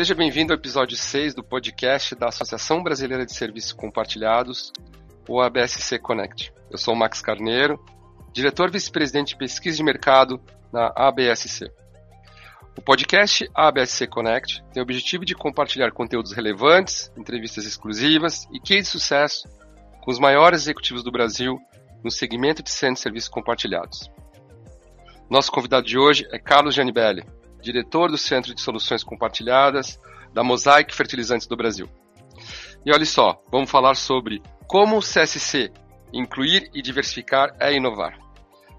[0.00, 4.72] Seja bem-vindo ao episódio 6 do podcast da Associação Brasileira de Serviços Compartilhados,
[5.28, 6.54] o ABSC Connect.
[6.70, 7.78] Eu sou o Max Carneiro,
[8.32, 10.40] diretor vice-presidente de pesquisa de mercado
[10.72, 11.70] na ABSC.
[12.78, 18.80] O podcast ABSC Connect tem o objetivo de compartilhar conteúdos relevantes, entrevistas exclusivas e que
[18.80, 19.46] de sucesso
[20.00, 21.60] com os maiores executivos do Brasil
[22.02, 24.10] no segmento de centros de serviços compartilhados.
[25.28, 27.22] Nosso convidado de hoje é Carlos Gianibelli,
[27.60, 29.98] diretor do Centro de Soluções Compartilhadas
[30.32, 31.88] da Mosaic Fertilizantes do Brasil.
[32.84, 35.70] E olha só, vamos falar sobre como o CSC
[36.12, 38.18] incluir e diversificar é inovar.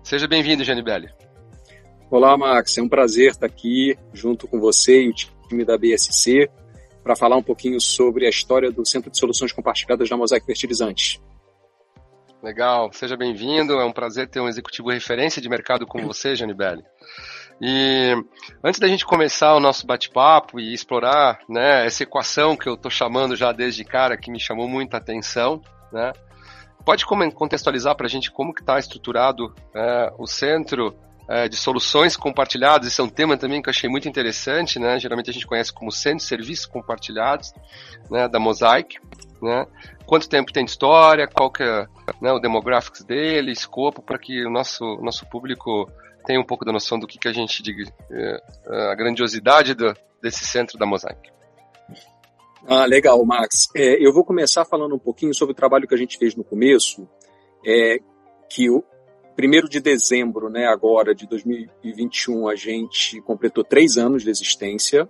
[0.04, 1.10] Seja bem-vindo, Janibelli.
[2.10, 2.78] Olá, Max.
[2.78, 6.50] É um prazer estar aqui junto com você e o time da BSC
[7.04, 11.22] para falar um pouquinho sobre a história do Centro de Soluções Compartilhadas da Mosaic Fertilizantes.
[12.44, 13.74] Legal, seja bem-vindo.
[13.74, 16.84] É um prazer ter um executivo referência de mercado como você, Janibelli.
[17.62, 18.16] E
[18.64, 22.90] antes da gente começar o nosso bate-papo e explorar né, essa equação que eu estou
[22.90, 25.62] chamando já desde cara, que me chamou muita atenção,
[25.94, 26.12] né,
[26.84, 30.96] pode contextualizar para a gente como que está estruturado é, o centro
[31.30, 32.88] é, de soluções compartilhadas?
[32.88, 35.00] Esse é um tema também que eu achei muito interessante, né?
[35.00, 37.54] Geralmente a gente conhece como centro de serviços compartilhados,
[38.10, 38.98] né, da Mosaic,
[39.42, 39.66] né?
[40.06, 41.86] Quanto tempo tem de história, qual que é
[42.20, 45.90] né, o demographics dele, escopo, para que o nosso, nosso público
[46.26, 49.74] tem um pouco da noção do que, que a gente diga, é, é, a grandiosidade
[49.74, 51.32] do, desse centro da Mosaic.
[52.68, 53.70] Ah, legal, Max.
[53.76, 56.44] É, eu vou começar falando um pouquinho sobre o trabalho que a gente fez no
[56.44, 57.08] começo,
[57.66, 57.98] é,
[58.50, 58.84] que o
[59.36, 65.10] primeiro de dezembro, né, agora de 2021, a gente completou três anos de existência,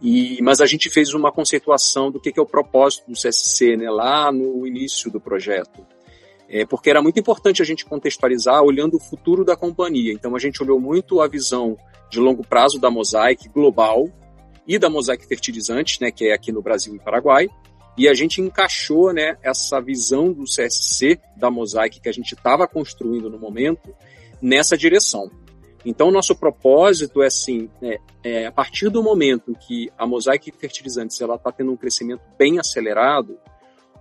[0.00, 3.76] e, mas a gente fez uma conceituação do que, que é o propósito do CSC,
[3.76, 5.86] né, lá no início do projeto
[6.48, 10.12] é, porque era muito importante a gente contextualizar olhando o futuro da companhia.
[10.12, 11.76] Então a gente olhou muito a visão
[12.10, 14.08] de longo prazo da Mosaic global
[14.66, 17.48] e da Mosaic Fertilizantes, né, que é aqui no Brasil e Paraguai,
[17.96, 22.66] e a gente encaixou né, essa visão do CSC da Mosaic que a gente estava
[22.66, 23.94] construindo no momento
[24.40, 25.30] nessa direção.
[25.84, 31.20] Então, nosso propósito é assim, é, é, a partir do momento que a Mosaic Fertilizantes
[31.20, 33.36] está tendo um crescimento bem acelerado,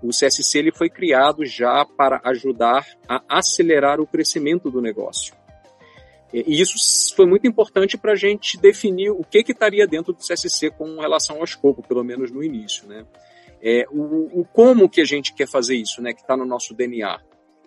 [0.02, 5.34] o CSC ele foi criado já para ajudar a acelerar o crescimento do negócio.
[6.34, 6.76] E isso
[7.16, 11.00] foi muito importante para a gente definir o que, que estaria dentro do CSC com
[11.00, 12.88] relação ao escopo, pelo menos no início.
[12.88, 13.06] Né?
[13.62, 16.74] É, o, o, como que a gente quer fazer isso, né, que está no nosso
[16.74, 17.20] DNA.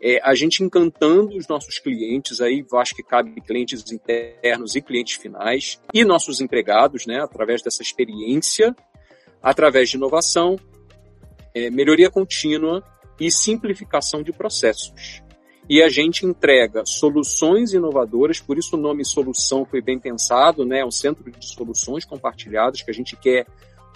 [0.03, 5.15] É, a gente encantando os nossos clientes, aí acho que cabe clientes internos e clientes
[5.15, 8.75] finais, e nossos empregados, né, através dessa experiência,
[9.43, 10.59] através de inovação,
[11.55, 12.83] é, melhoria contínua
[13.19, 15.23] e simplificação de processos.
[15.69, 20.81] E a gente entrega soluções inovadoras, por isso o nome solução foi bem pensado, né?
[20.81, 23.47] É um centro de soluções compartilhadas que a gente quer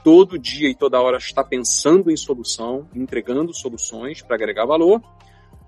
[0.02, 5.02] todo dia e toda hora estar pensando em solução, entregando soluções para agregar valor,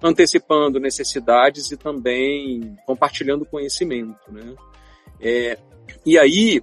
[0.02, 4.54] antecipando necessidades e também compartilhando conhecimento, né?
[5.20, 5.58] É,
[6.06, 6.62] e aí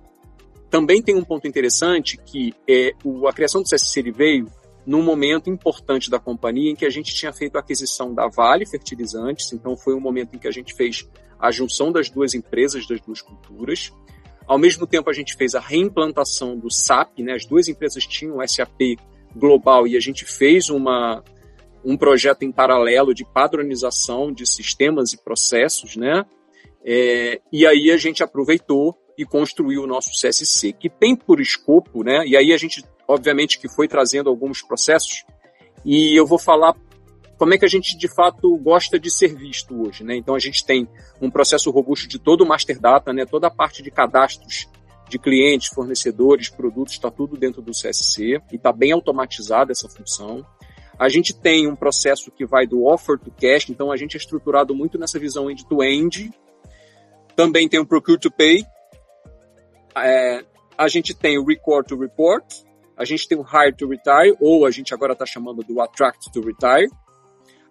[0.68, 4.48] também tem um ponto interessante que é o, a criação do CSC veio
[4.88, 8.66] num momento importante da companhia em que a gente tinha feito a aquisição da Vale
[8.66, 11.06] Fertilizantes, então foi um momento em que a gente fez
[11.38, 13.92] a junção das duas empresas, das duas culturas.
[14.48, 17.34] Ao mesmo tempo, a gente fez a reimplantação do SAP, né?
[17.34, 18.98] as duas empresas tinham SAP
[19.36, 21.22] global e a gente fez uma,
[21.84, 26.26] um projeto em paralelo de padronização de sistemas e processos, né?
[26.82, 32.04] É, e aí a gente aproveitou e construiu o nosso CSC, que tem por escopo,
[32.06, 32.26] né?
[32.26, 35.26] E aí a gente obviamente que foi trazendo alguns processos,
[35.86, 36.76] e eu vou falar
[37.38, 40.16] como é que a gente de fato gosta de ser visto hoje, né?
[40.16, 40.88] Então a gente tem
[41.22, 43.26] um processo robusto de todo o master data, né?
[43.26, 44.68] Toda a parte de cadastros
[45.08, 50.46] de clientes, fornecedores, produtos, está tudo dentro do CSC e está bem automatizada essa função.
[51.00, 54.18] A gente tem um processo que vai do offer to cash, então a gente é
[54.18, 56.24] estruturado muito nessa visão end-to-end.
[56.24, 56.34] -end.
[57.36, 58.66] Também tem o procure to pay.
[59.96, 60.44] É,
[60.76, 62.44] a gente tem o record to report,
[62.98, 66.32] a gente tem o Hire to Retire, ou a gente agora está chamando do Attract
[66.32, 66.90] to Retire.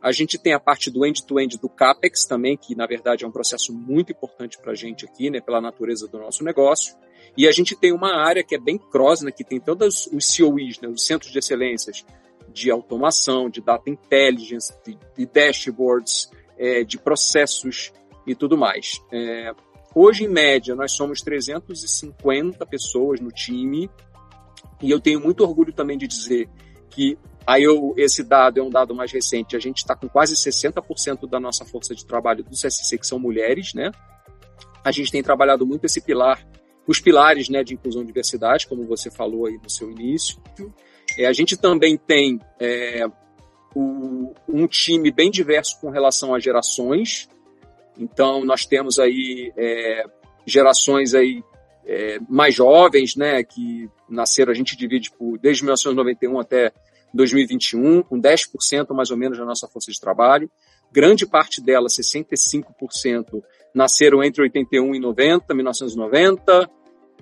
[0.00, 3.28] A gente tem a parte do end-to-end -end do CAPEX também, que na verdade é
[3.28, 6.94] um processo muito importante para a gente aqui, né, pela natureza do nosso negócio.
[7.37, 10.37] E a gente tem uma área que é bem cross, né, que tem todos os
[10.37, 12.05] COEs, né, os Centros de Excelências
[12.49, 17.93] de automação, de data intelligence, de, de dashboards, é, de processos
[18.26, 19.00] e tudo mais.
[19.12, 19.52] É,
[19.94, 23.90] hoje, em média, nós somos 350 pessoas no time,
[24.82, 26.49] e eu tenho muito orgulho também de dizer
[26.90, 30.34] que aí eu, esse dado é um dado mais recente, a gente está com quase
[30.34, 33.90] 60% da nossa força de trabalho do CSC que são mulheres, né?
[34.84, 36.46] A gente tem trabalhado muito esse pilar
[36.87, 40.40] os pilares né, de inclusão e diversidade, como você falou aí no seu início.
[41.19, 43.06] É, a gente também tem é,
[43.75, 47.28] o, um time bem diverso com relação às gerações.
[47.99, 50.05] Então, nós temos aí é,
[50.46, 51.43] gerações aí
[51.87, 56.73] é, mais jovens, né, que nasceram, a gente divide por, desde 1991 até
[57.15, 60.50] 2021, com 10% mais ou menos da nossa força de trabalho.
[60.93, 63.43] Grande parte dela, 65%,
[63.75, 66.71] nasceram entre 81 e 90, 1990,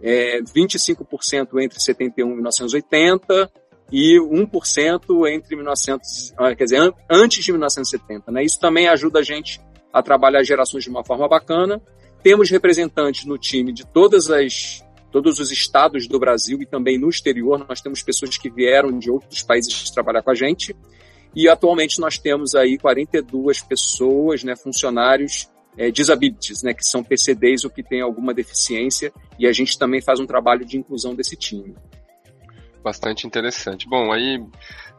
[0.02, 3.50] é, 25% entre 71 e 1980
[3.92, 8.32] e 1% entre 1900, ah, quer dizer, antes de 1970.
[8.32, 8.44] Né?
[8.44, 9.60] Isso também ajuda a gente
[9.92, 11.80] a trabalhar gerações de uma forma bacana.
[12.24, 14.82] Temos representantes no time de todas as
[15.12, 17.64] todos os estados do Brasil e também no exterior.
[17.68, 20.74] Nós temos pessoas que vieram de outros países trabalhar com a gente.
[21.36, 27.64] E atualmente nós temos aí 42 pessoas, né, funcionários é, disabilities, né, que são PCDs
[27.64, 31.36] ou que têm alguma deficiência, e a gente também faz um trabalho de inclusão desse
[31.36, 31.74] time.
[32.84, 33.88] Bastante interessante.
[33.88, 34.38] Bom, aí,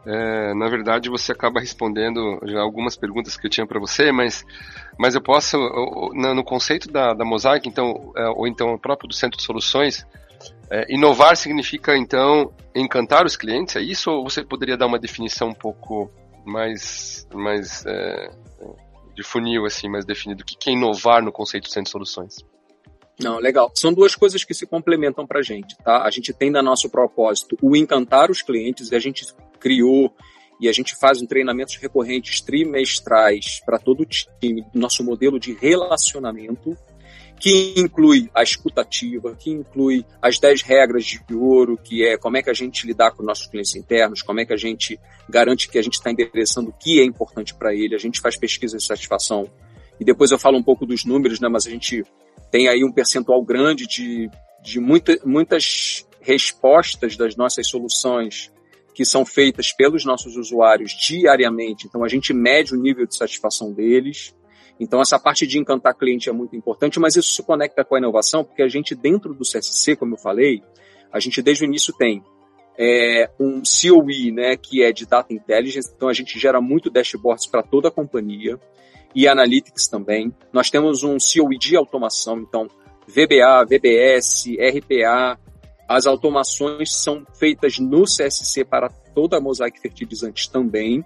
[0.08, 4.44] é, na verdade, você acaba respondendo já algumas perguntas que eu tinha para você, mas,
[4.98, 5.56] mas eu posso,
[6.16, 10.04] no conceito da, da Mosaic, então, é, ou então o próprio do Centro de Soluções,
[10.72, 14.10] é, inovar significa, então, encantar os clientes, é isso?
[14.10, 16.12] Ou você poderia dar uma definição um pouco
[16.44, 18.32] mais, mais é,
[19.14, 20.42] de funil, assim, mais definido.
[20.42, 22.38] O que é inovar no conceito de soluções?
[23.20, 23.72] Não, legal.
[23.76, 26.04] São duas coisas que se complementam para a gente, tá?
[26.04, 29.26] A gente tem na nosso propósito o encantar os clientes e a gente
[29.60, 30.14] criou
[30.60, 35.54] e a gente faz um treinamentos recorrentes trimestrais para todo o time, nosso modelo de
[35.54, 36.78] relacionamento,
[37.40, 42.42] que inclui a escutativa, que inclui as 10 regras de ouro, que é como é
[42.42, 45.78] que a gente lidar com nossos clientes internos, como é que a gente garante que
[45.78, 48.84] a gente está endereçando o que é importante para ele, a gente faz pesquisa de
[48.84, 49.50] satisfação.
[50.00, 52.04] E depois eu falo um pouco dos números, né, mas a gente
[52.56, 54.32] tem aí um percentual grande de,
[54.64, 58.50] de muita, muitas respostas das nossas soluções
[58.94, 61.86] que são feitas pelos nossos usuários diariamente.
[61.86, 64.34] Então a gente mede o nível de satisfação deles.
[64.80, 67.98] Então, essa parte de encantar cliente é muito importante, mas isso se conecta com a
[67.98, 70.64] inovação, porque a gente, dentro do CSC, como eu falei,
[71.12, 72.24] a gente desde o início tem
[72.78, 77.48] é, um COE, né, que é de Data Intelligence, então a gente gera muito dashboards
[77.48, 78.58] para toda a companhia,
[79.16, 80.34] e Analytics também.
[80.52, 82.68] Nós temos um COE de automação, então
[83.08, 85.40] VBA, VBS, RPA,
[85.88, 91.04] as automações são feitas no CSC para toda a Mosaic Fertilizantes também.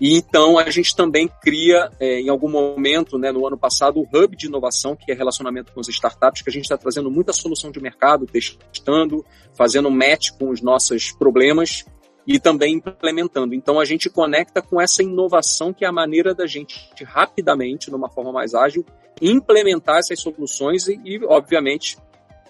[0.00, 4.02] E então a gente também cria, é, em algum momento, né, no ano passado, o
[4.02, 7.32] Hub de Inovação, que é relacionamento com as startups, que a gente está trazendo muita
[7.32, 11.84] solução de mercado, testando, fazendo match com os nossos problemas
[12.26, 13.54] e também implementando.
[13.54, 18.08] Então a gente conecta com essa inovação que é a maneira da gente rapidamente, numa
[18.08, 18.84] forma mais ágil,
[19.20, 21.96] implementar essas soluções e, e obviamente,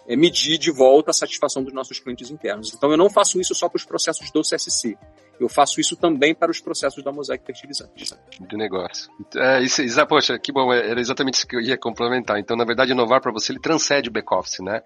[0.08, 2.72] é, medir de volta a satisfação dos nossos clientes internos.
[2.74, 4.96] Então eu não faço isso só para os processos do CSC
[5.38, 8.14] eu faço isso também para os processos da Mosaic Fertilizante.
[8.40, 9.10] De negócio.
[9.36, 12.38] É, isso, isso, poxa, que bom, era exatamente isso que eu ia complementar.
[12.38, 14.82] Então, na verdade, inovar para você, ele transcende o back-office, né?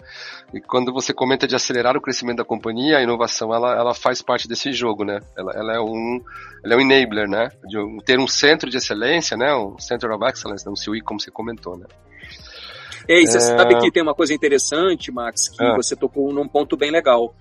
[0.53, 4.21] E quando você comenta de acelerar o crescimento da companhia, a inovação, ela, ela faz
[4.23, 5.21] parte desse jogo, né?
[5.37, 6.21] Ela, ela, é um,
[6.65, 7.49] ela é um enabler, né?
[7.65, 9.55] De ter um centro de excelência, né?
[9.55, 10.73] Um Center of Excellence, né?
[10.73, 11.87] um CUI, como você comentou, né?
[13.09, 13.41] E você é...
[13.41, 15.75] sabe que tem uma coisa interessante, Max, que ah.
[15.75, 17.35] você tocou num ponto bem legal,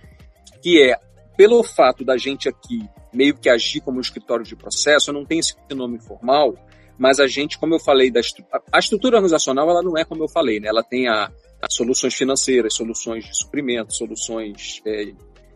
[0.62, 0.96] que é
[1.40, 5.40] pelo fato da gente aqui meio que agir como um escritório de processo, não tenho
[5.40, 6.54] esse nome formal,
[6.98, 10.22] mas a gente, como eu falei, da estru a estrutura organizacional, ela não é como
[10.22, 10.68] eu falei, né?
[10.68, 11.32] Ela tem a,
[11.62, 15.14] a soluções financeiras, soluções de suprimento, soluções é,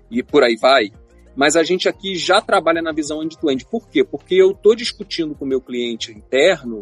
[0.09, 0.89] e por aí vai.
[1.35, 3.65] Mas a gente aqui já trabalha na visão end-to-end.
[3.65, 3.69] -end.
[3.69, 4.05] Por quê?
[4.05, 6.79] Porque eu estou discutindo com o meu cliente interno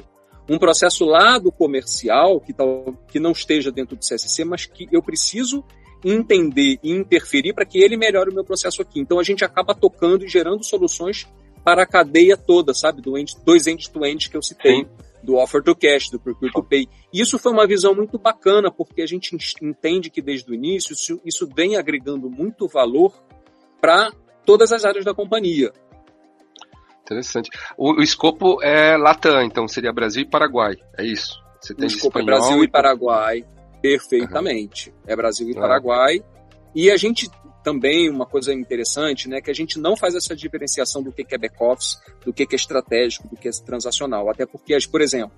[0.47, 4.87] um processo lá do comercial que, tal, que não esteja dentro do CSC, mas que
[4.91, 5.65] eu preciso
[6.03, 8.99] entender e interferir para que ele melhore o meu processo aqui.
[8.99, 11.27] Então a gente acaba tocando e gerando soluções
[11.63, 13.01] para a cadeia toda, sabe?
[13.01, 14.87] Do end, dois end-to-end que eu citei, Sim.
[15.23, 16.87] do offer to cash, do procure to pay.
[17.13, 20.93] E isso foi uma visão muito bacana, porque a gente entende que desde o início
[20.93, 23.13] isso, isso vem agregando muito valor
[23.79, 24.11] para
[24.45, 25.71] todas as áreas da companhia.
[27.03, 27.49] Interessante.
[27.77, 31.41] O, o, escopo é Latam, então seria Brasil e Paraguai, é isso?
[31.59, 33.45] Você tem o escopo é Brasil e Paraguai.
[33.81, 34.89] Perfeitamente.
[34.89, 34.95] Uhum.
[35.07, 36.23] É Brasil e Paraguai.
[36.73, 37.29] E a gente
[37.63, 41.37] também, uma coisa interessante, né, que a gente não faz essa diferenciação do que é
[41.37, 44.29] back-office, do que é estratégico, do que é transacional.
[44.29, 45.37] Até porque, por exemplo,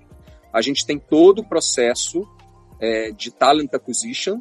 [0.52, 2.26] a gente tem todo o processo
[2.80, 4.40] é, de talent acquisition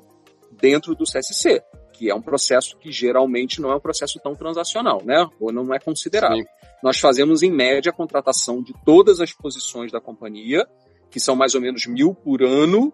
[0.52, 5.02] dentro do CSC, que é um processo que geralmente não é um processo tão transacional,
[5.04, 5.28] né?
[5.40, 6.36] Ou não é considerado.
[6.36, 6.46] Sim.
[6.82, 10.68] Nós fazemos, em média, a contratação de todas as posições da companhia,
[11.10, 12.94] que são mais ou menos mil por ano,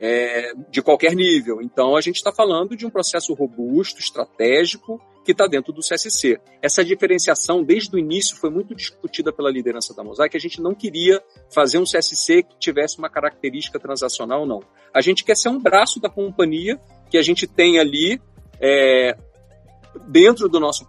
[0.00, 1.60] é, de qualquer nível.
[1.60, 6.40] Então, a gente está falando de um processo robusto, estratégico, que está dentro do CSC.
[6.62, 10.34] Essa diferenciação, desde o início, foi muito discutida pela liderança da Mosaic.
[10.34, 14.62] A gente não queria fazer um CSC que tivesse uma característica transacional, não.
[14.94, 18.20] A gente quer ser um braço da companhia que a gente tem ali
[18.60, 19.16] é,
[20.08, 20.88] dentro do nosso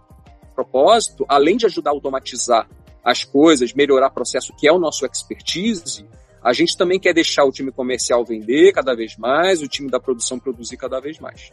[0.54, 2.68] propósito, além de ajudar a automatizar
[3.04, 6.06] as coisas, melhorar o processo, que é o nosso expertise,
[6.42, 10.00] a gente também quer deixar o time comercial vender cada vez mais, o time da
[10.00, 11.52] produção produzir cada vez mais.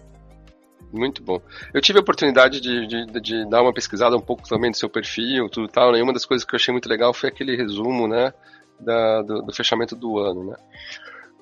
[0.92, 1.42] Muito bom.
[1.74, 4.90] Eu tive a oportunidade de, de, de, dar uma pesquisada um pouco também do seu
[4.90, 6.00] perfil, tudo tal, né?
[6.00, 8.34] E uma das coisas que eu achei muito legal foi aquele resumo, né,
[8.80, 10.56] da, do, do fechamento do ano, né?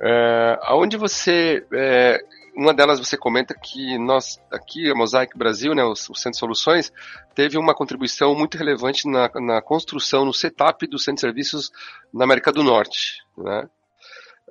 [0.01, 2.19] É, aonde você é,
[2.55, 6.91] uma delas você comenta que nós, aqui, a Mosaic Brasil, né, o, Centro de Soluções,
[7.35, 11.71] teve uma contribuição muito relevante na, na construção, no setup do centro de serviços
[12.13, 13.21] na América do Norte.
[13.37, 13.69] Né?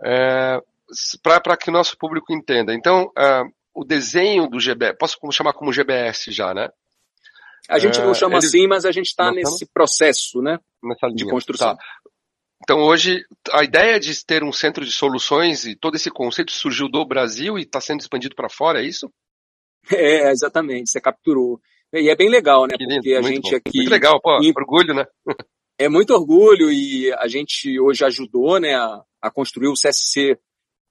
[0.05, 0.61] É,
[1.23, 2.75] Para que o nosso público entenda.
[2.75, 3.43] Então, é,
[3.75, 6.69] o desenho do GBS, posso chamar como GBS já, né?
[7.69, 10.59] A gente não é, chama ele, assim, mas a gente está nesse processo, né?
[11.15, 11.75] de construção.
[11.75, 11.83] Tá.
[12.63, 16.89] Então hoje a ideia de ter um centro de soluções e todo esse conceito surgiu
[16.89, 19.11] do Brasil e está sendo expandido para fora, é isso?
[19.93, 21.61] É, exatamente, você capturou.
[21.93, 22.75] E é bem legal, né?
[22.81, 23.57] Lindo, porque a gente bom.
[23.57, 23.79] aqui.
[23.79, 24.53] Muito legal, pô, em...
[24.57, 25.05] orgulho, né?
[25.79, 30.39] é muito orgulho e a gente hoje ajudou, né, a, a construir o CSC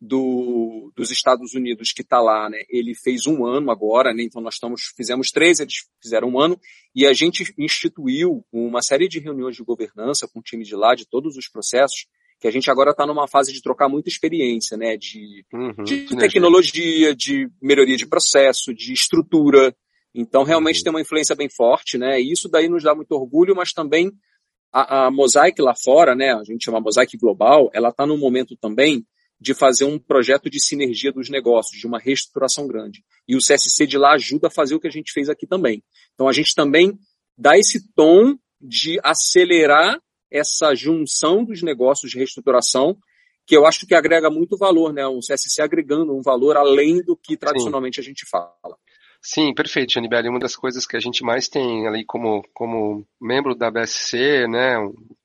[0.04, 4.42] do, dos Estados Unidos que está lá, né, ele fez um ano agora, né, então
[4.42, 6.60] nós estamos, fizemos três, eles fizeram um ano,
[6.94, 10.94] e a gente instituiu uma série de reuniões de governança com o time de lá,
[10.94, 12.06] de todos os processos,
[12.38, 16.06] que a gente agora está numa fase de trocar muita experiência, né, de, uhum, de
[16.18, 19.74] tecnologia, de melhoria de processo, de estrutura,
[20.14, 20.84] então realmente uhum.
[20.84, 24.12] tem uma influência bem forte, né, e isso daí nos dá muito orgulho, mas também
[24.70, 28.58] a, a Mosaic lá fora, né, a gente chama Mosaic Global, ela está num momento
[28.58, 29.06] também
[29.44, 33.04] de fazer um projeto de sinergia dos negócios, de uma reestruturação grande.
[33.28, 35.84] E o CSC de lá ajuda a fazer o que a gente fez aqui também.
[36.14, 36.98] Então a gente também
[37.38, 40.00] dá esse tom de acelerar
[40.32, 42.98] essa junção dos negócios de reestruturação,
[43.46, 45.06] que eu acho que agrega muito valor, né?
[45.06, 48.02] Um CSC agregando um valor além do que tradicionalmente Sim.
[48.02, 48.78] a gente fala.
[49.26, 50.28] Sim, perfeito, Janibeli.
[50.28, 54.76] Uma das coisas que a gente mais tem ali como, como membro da BSC, né,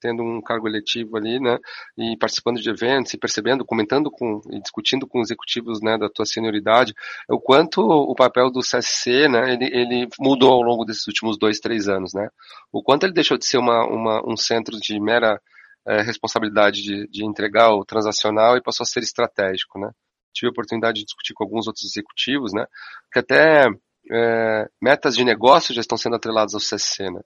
[0.01, 1.59] tendo um cargo eletivo ali, né,
[1.99, 6.25] e participando de eventos e percebendo, comentando com e discutindo com executivos, né, da tua
[6.25, 6.95] senioridade,
[7.29, 11.37] é o quanto o papel do CSC, né, ele, ele mudou ao longo desses últimos
[11.37, 12.29] dois, três anos, né,
[12.71, 15.41] o quanto ele deixou de ser uma, uma um centro de mera
[15.85, 19.91] é, responsabilidade de, de entregar o transacional e passou a ser estratégico, né.
[20.33, 22.65] Tive a oportunidade de discutir com alguns outros executivos, né,
[23.13, 23.67] que até
[24.11, 27.21] é, metas de negócio já estão sendo atreladas ao CSC, né?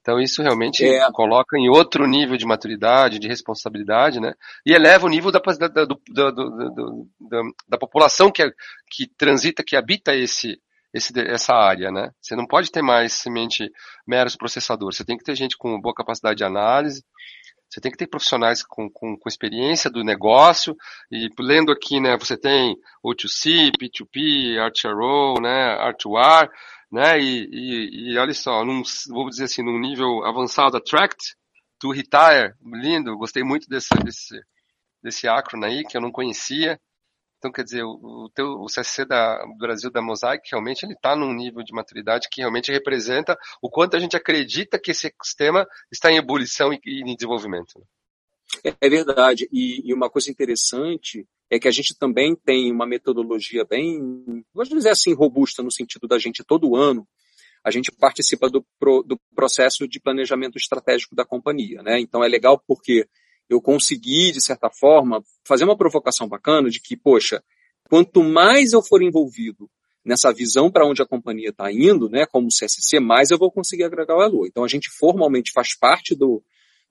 [0.00, 1.10] Então isso realmente é.
[1.10, 4.34] coloca em outro nível de maturidade, de responsabilidade, né?
[4.64, 6.00] E eleva o nível da, da, do,
[7.20, 8.48] da, da população que,
[8.88, 10.60] que transita, que habita esse,
[10.96, 12.10] esse, essa área, né?
[12.20, 13.70] Você não pode ter mais semente
[14.06, 14.96] meros processadores.
[14.96, 17.04] Você tem que ter gente com boa capacidade de análise,
[17.68, 20.74] você tem que ter profissionais com, com, com, experiência do negócio,
[21.10, 26.48] e lendo aqui, né, você tem O2C, P2P, R2RO, né, R2R,
[26.90, 31.34] né, e, e, e olha só, num, vamos dizer assim, num nível avançado, Attract
[31.78, 34.40] to Retire, lindo, gostei muito desse, desse,
[35.02, 36.80] desse acronym aí, que eu não conhecia,
[37.38, 41.14] então, quer dizer, o, teu, o CSC da, do Brasil da Mosaic realmente ele está
[41.14, 45.66] num nível de maturidade que realmente representa o quanto a gente acredita que esse ecossistema
[45.92, 47.86] está em ebulição e, e em desenvolvimento.
[48.64, 49.48] É, é verdade.
[49.52, 54.68] E, e, uma coisa interessante é que a gente também tem uma metodologia bem, vamos
[54.68, 57.06] dizer assim, robusta no sentido da gente todo ano
[57.62, 61.98] a gente participa do, do processo de planejamento estratégico da companhia, né?
[61.98, 63.08] Então é legal porque
[63.48, 67.42] eu consegui, de certa forma, fazer uma provocação bacana de que, poxa,
[67.88, 69.70] quanto mais eu for envolvido
[70.04, 73.84] nessa visão para onde a companhia está indo, né, como CSC, mais eu vou conseguir
[73.84, 74.46] agregar valor.
[74.46, 76.42] Então a gente formalmente faz parte do,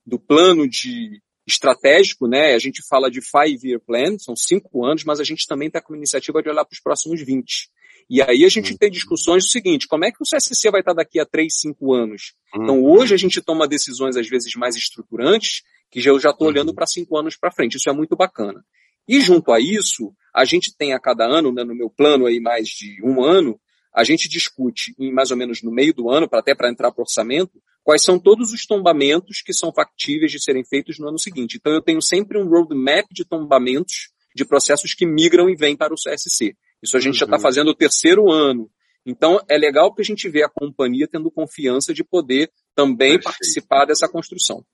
[0.05, 2.55] do plano de estratégico, né?
[2.55, 5.93] A gente fala de five-year plan, são cinco anos, mas a gente também está com
[5.93, 7.69] a iniciativa de olhar para os próximos 20.
[8.09, 8.77] E aí a gente uhum.
[8.77, 11.59] tem discussões do seguinte, como é que o CSC vai estar tá daqui a três,
[11.59, 12.33] cinco anos?
[12.53, 12.91] Então uhum.
[12.91, 15.63] hoje a gente toma decisões às vezes mais estruturantes,
[16.01, 16.75] que eu já estou olhando uhum.
[16.75, 17.77] para cinco anos para frente.
[17.77, 18.63] Isso é muito bacana.
[19.07, 22.39] E junto a isso, a gente tem a cada ano, né, no meu plano aí
[22.39, 23.57] mais de um ano,
[23.93, 26.91] a gente discute em mais ou menos no meio do ano, para até para entrar
[26.91, 31.19] para orçamento, quais são todos os tombamentos que são factíveis de serem feitos no ano
[31.19, 31.57] seguinte.
[31.57, 35.93] Então eu tenho sempre um roadmap de tombamentos de processos que migram e vêm para
[35.93, 36.57] o CSC.
[36.83, 37.31] Isso a gente tá uhum.
[37.31, 38.69] já está fazendo o terceiro ano.
[39.05, 43.23] Então é legal que a gente vê a companhia tendo confiança de poder também Perfeito.
[43.23, 44.65] participar dessa construção.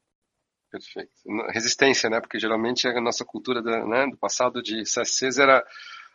[0.71, 1.11] Perfeito.
[1.49, 2.21] Resistência, né?
[2.21, 5.61] Porque geralmente a nossa cultura da, né, do passado de CSCs era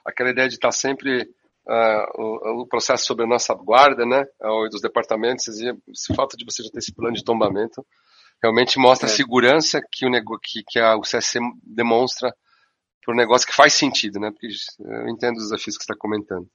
[0.04, 4.24] aquela ideia de estar sempre uh, o, o, processo sobre a nossa guarda, né,
[4.70, 7.84] dos departamentos, e se falta de você já ter esse plano de tombamento,
[8.42, 9.12] realmente mostra é.
[9.12, 10.10] a segurança que o,
[10.40, 12.34] que, que a, o CSC demonstra
[13.04, 14.48] para o negócio que faz sentido, né, porque
[14.80, 16.48] eu entendo os desafios que você está comentando.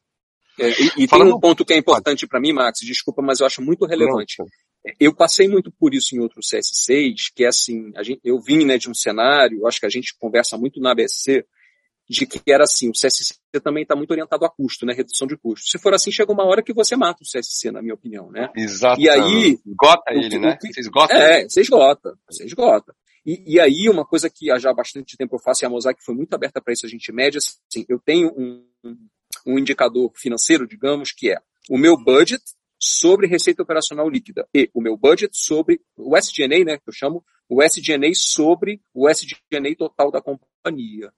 [0.60, 3.46] É, e, e tem um ponto que é importante para mim, Max, desculpa, mas eu
[3.46, 4.38] acho muito relevante.
[5.00, 8.78] Eu passei muito por isso em outros CS6, que é assim, gente, eu vim né,
[8.78, 11.46] de um cenário, acho que a gente conversa muito na ABC,
[12.10, 15.38] de que era assim, o CSC também está muito orientado a custo, né, redução de
[15.38, 15.70] custo.
[15.70, 18.50] Se for assim, chega uma hora que você mata o CSC, na minha opinião, né?
[18.56, 19.00] Exato.
[19.00, 19.58] E aí...
[19.66, 20.58] Esgota ele, né?
[20.62, 22.94] Você esgota É, você esgota, você esgota.
[23.26, 26.04] E, e, aí, uma coisa que há já bastante tempo eu faço, e a Mosaic
[26.04, 28.66] foi muito aberta para isso, a gente mede, assim, eu tenho um,
[29.46, 31.38] um indicador financeiro, digamos, que é
[31.70, 32.44] o meu budget
[32.82, 37.24] sobre receita operacional líquida e o meu budget sobre o SG&A, né, que eu chamo
[37.48, 41.14] o SG&A sobre o SG&A total da companhia.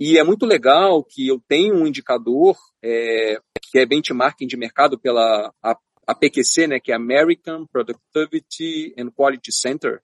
[0.00, 4.98] E é muito legal que eu tenho um indicador é, que é benchmarking de mercado
[4.98, 10.02] pela a, a PQC, né, que é American Productivity and Quality Center,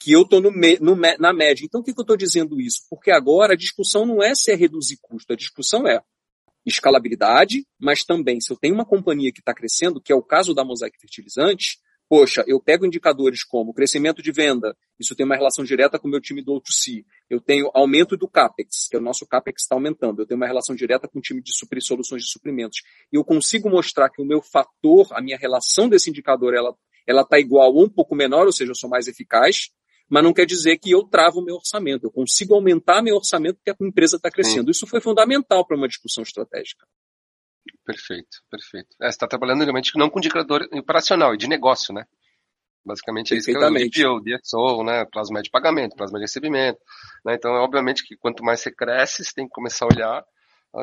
[0.00, 1.64] que eu estou na média.
[1.64, 2.86] Então, o que, que eu estou dizendo isso?
[2.88, 6.00] Porque agora a discussão não é se é reduzir custo, a discussão é
[6.64, 10.54] escalabilidade, mas também se eu tenho uma companhia que está crescendo, que é o caso
[10.54, 15.64] da Mosaic Fertilizantes, poxa, eu pego indicadores como crescimento de venda, isso tem uma relação
[15.64, 17.04] direta com o meu time do O2C.
[17.30, 20.20] Eu tenho aumento do CAPEX, que é o nosso CAPEX está aumentando.
[20.20, 22.80] Eu tenho uma relação direta com o time de suprir soluções de suprimentos.
[23.12, 26.74] E eu consigo mostrar que o meu fator, a minha relação desse indicador, ela
[27.06, 29.70] ela está igual ou um pouco menor, ou seja, eu sou mais eficaz,
[30.10, 32.04] mas não quer dizer que eu travo o meu orçamento.
[32.04, 34.64] Eu consigo aumentar meu orçamento porque a empresa está crescendo.
[34.64, 34.70] Sim.
[34.72, 36.84] Isso foi fundamental para uma discussão estratégica.
[37.84, 38.88] Perfeito, perfeito.
[39.00, 42.04] É, você está trabalhando realmente não com indicador operacional, e de negócio, né?
[42.84, 45.04] Basicamente é isso que é o DPO, DSO, né?
[45.04, 46.80] Plasma de pagamento, plasma de recebimento.
[47.24, 47.34] Né?
[47.34, 50.24] Então, é obviamente que quanto mais você cresce, você tem que começar a olhar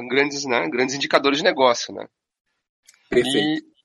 [0.07, 0.69] grandes, né?
[0.69, 2.07] grandes indicadores de negócio, né?
[3.09, 3.37] Perfeito.
[3.37, 3.76] E,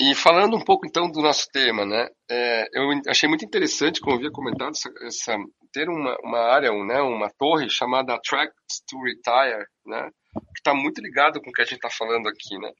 [0.00, 2.08] e falando um pouco então do nosso tema, né?
[2.30, 5.36] É, eu achei muito interessante, como havia comentado, essa, essa,
[5.70, 8.50] ter uma, uma área, um, né, uma torre chamada Track
[8.88, 10.10] to Retire, né?
[10.32, 12.72] Que está muito ligado com o que a gente está falando aqui, né?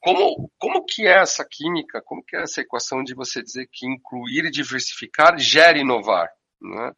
[0.00, 3.86] Como, como que é essa química, como que é essa equação de você dizer que
[3.86, 6.30] incluir e diversificar gera inovar,
[6.62, 6.90] né?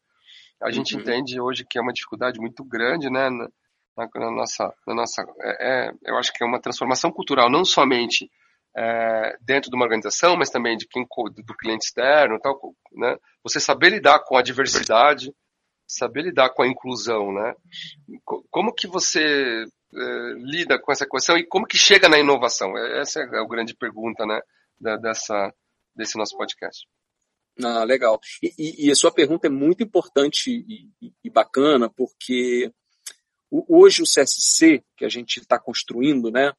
[0.63, 1.01] A gente uhum.
[1.01, 3.29] entende hoje que é uma dificuldade muito grande, né?
[3.29, 7.65] Na, na, nossa, na nossa é, é, eu acho que é uma transformação cultural, não
[7.65, 8.31] somente
[8.77, 12.59] é, dentro de uma organização, mas também de quem do cliente externo, tal,
[12.93, 13.17] né?
[13.43, 15.35] Você saber lidar com a diversidade,
[15.87, 17.55] saber lidar com a inclusão, né?
[18.51, 22.77] Como que você é, lida com essa equação e como que chega na inovação?
[22.77, 24.41] É, essa é a grande pergunta, né?
[24.81, 25.53] Da, dessa
[25.97, 26.87] desse nosso podcast.
[27.61, 28.21] Ah, legal.
[28.41, 32.73] E, e, a sua pergunta é muito importante e, e bacana, porque
[33.51, 36.53] hoje o CSC que a gente está construindo, né,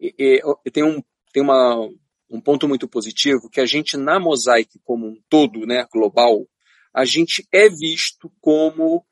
[0.00, 1.88] e, e, tem um tem uma,
[2.30, 6.46] um ponto muito positivo, que a gente, na Mosaic como um todo, né, global,
[6.92, 9.04] a gente é visto como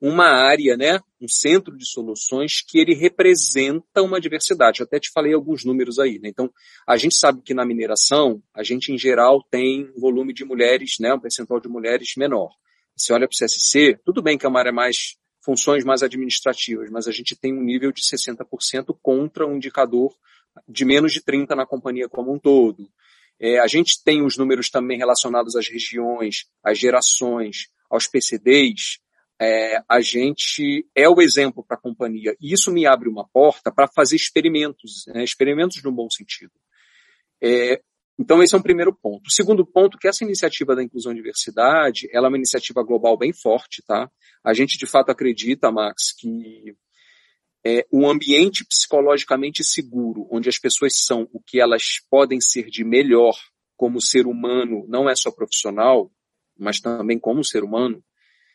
[0.00, 4.80] uma área, né, um centro de soluções que ele representa uma diversidade.
[4.80, 6.18] Eu até te falei alguns números aí.
[6.18, 6.28] Né?
[6.28, 6.52] Então,
[6.86, 10.96] a gente sabe que na mineração, a gente em geral tem um volume de mulheres,
[10.98, 12.50] né, um percentual de mulheres menor.
[12.96, 16.90] Você olha para o CSC, tudo bem que é uma área mais funções mais administrativas,
[16.90, 20.12] mas a gente tem um nível de 60% contra um indicador
[20.68, 22.88] de menos de 30 na companhia como um todo.
[23.40, 28.98] É, a gente tem os números também relacionados às regiões, às gerações, aos PCDs.
[29.40, 32.36] É, a gente é o exemplo para a companhia.
[32.40, 36.52] E isso me abre uma porta para fazer experimentos, né, experimentos no bom sentido.
[37.42, 37.80] É,
[38.18, 39.26] então, esse é um primeiro ponto.
[39.26, 43.16] O segundo ponto, que essa iniciativa da inclusão e diversidade, ela é uma iniciativa global
[43.16, 44.08] bem forte, tá?
[44.44, 46.76] A gente, de fato, acredita, Max, que
[47.64, 52.84] é, um ambiente psicologicamente seguro, onde as pessoas são o que elas podem ser de
[52.84, 53.36] melhor
[53.76, 56.10] como ser humano, não é só profissional,
[56.58, 58.02] mas também como ser humano,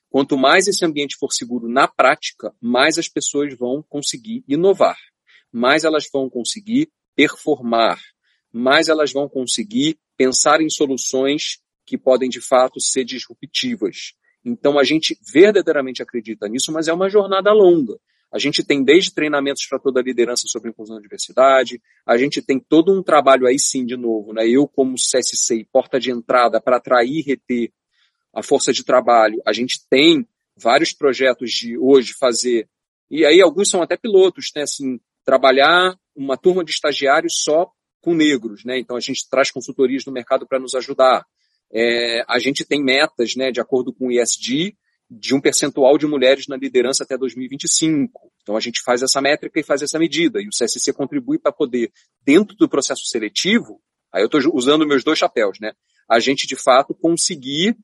[0.10, 4.98] quanto mais esse ambiente for seguro na prática, mais as pessoas vão conseguir inovar,
[5.52, 8.00] mais elas vão conseguir performar,
[8.52, 14.14] mais elas vão conseguir pensar em soluções que podem de fato ser disruptivas.
[14.44, 17.98] Então a gente verdadeiramente acredita nisso, mas é uma jornada longa.
[18.32, 22.42] A gente tem desde treinamentos para toda a liderança sobre inclusão e diversidade, a gente
[22.42, 24.48] tem todo um trabalho aí sim, de novo, né?
[24.48, 27.72] Eu como CSC, porta de entrada para atrair e reter
[28.34, 32.68] a força de trabalho, a gente tem vários projetos de hoje fazer,
[33.10, 34.64] e aí alguns são até pilotos, né?
[34.64, 38.78] Assim, trabalhar uma turma de estagiários só com negros, né?
[38.78, 41.26] Então a gente traz consultorias no mercado para nos ajudar.
[41.72, 44.76] É, a gente tem metas, né, de acordo com o ISD,
[45.10, 48.32] de um percentual de mulheres na liderança até 2025.
[48.42, 51.52] Então a gente faz essa métrica e faz essa medida, e o CSC contribui para
[51.52, 51.92] poder,
[52.22, 53.82] dentro do processo seletivo,
[54.14, 55.72] aí eu estou usando meus dois chapéus, né?
[56.10, 57.78] A gente de fato conseguir,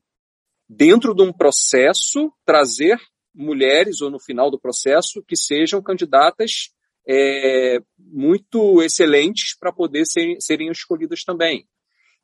[0.68, 2.98] dentro de um processo, trazer
[3.34, 6.70] mulheres, ou no final do processo, que sejam candidatas
[7.06, 11.66] é, muito excelentes para poder ser, serem escolhidas também.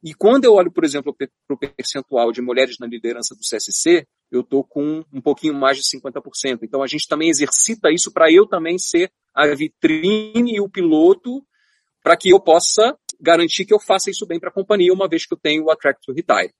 [0.02, 4.06] E quando eu olho, por exemplo, para o percentual de mulheres na liderança do CSC,
[4.30, 6.60] eu estou com um pouquinho mais de 50%.
[6.62, 11.44] Então a gente também exercita isso para eu também ser a vitrine e o piloto
[12.02, 15.26] para que eu possa garantir que eu faça isso bem para a companhia, uma vez
[15.26, 16.52] que eu tenho o Attract to Retire.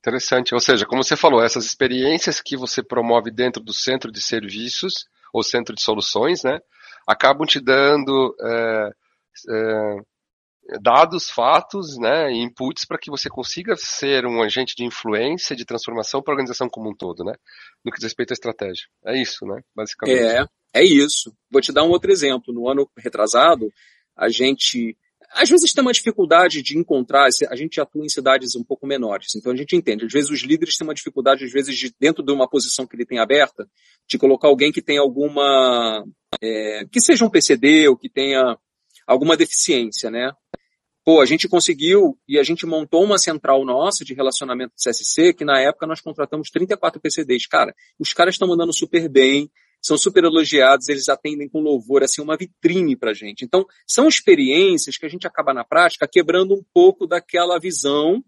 [0.00, 0.54] Interessante.
[0.54, 5.06] Ou seja, como você falou, essas experiências que você promove dentro do centro de serviços
[5.32, 6.58] ou centro de soluções, né,
[7.06, 8.90] acabam te dando é,
[9.50, 9.96] é,
[10.80, 16.22] dados, fatos, né, inputs para que você consiga ser um agente de influência, de transformação
[16.22, 17.32] para a organização como um todo, né,
[17.84, 18.86] no que diz respeito à estratégia.
[19.06, 20.20] É isso, né, basicamente.
[20.20, 21.32] É, é isso.
[21.50, 22.52] Vou te dar um outro exemplo.
[22.52, 23.72] No ano retrasado,
[24.16, 24.96] a gente
[25.30, 29.34] às vezes tem uma dificuldade de encontrar, a gente atua em cidades um pouco menores,
[29.34, 30.06] então a gente entende.
[30.06, 32.96] Às vezes os líderes têm uma dificuldade, às vezes, de, dentro de uma posição que
[32.96, 33.68] ele tem aberta,
[34.08, 36.02] de colocar alguém que tem alguma,
[36.42, 38.56] é, que seja um PCD ou que tenha
[39.08, 40.30] alguma deficiência, né?
[41.04, 45.32] Pô, a gente conseguiu e a gente montou uma central nossa de relacionamento do CSC,
[45.32, 47.46] que na época nós contratamos 34 PCDs.
[47.46, 52.20] Cara, os caras estão mandando super bem, são super elogiados, eles atendem com louvor, assim,
[52.20, 53.42] uma vitrine pra gente.
[53.42, 58.22] Então, são experiências que a gente acaba na prática quebrando um pouco daquela visão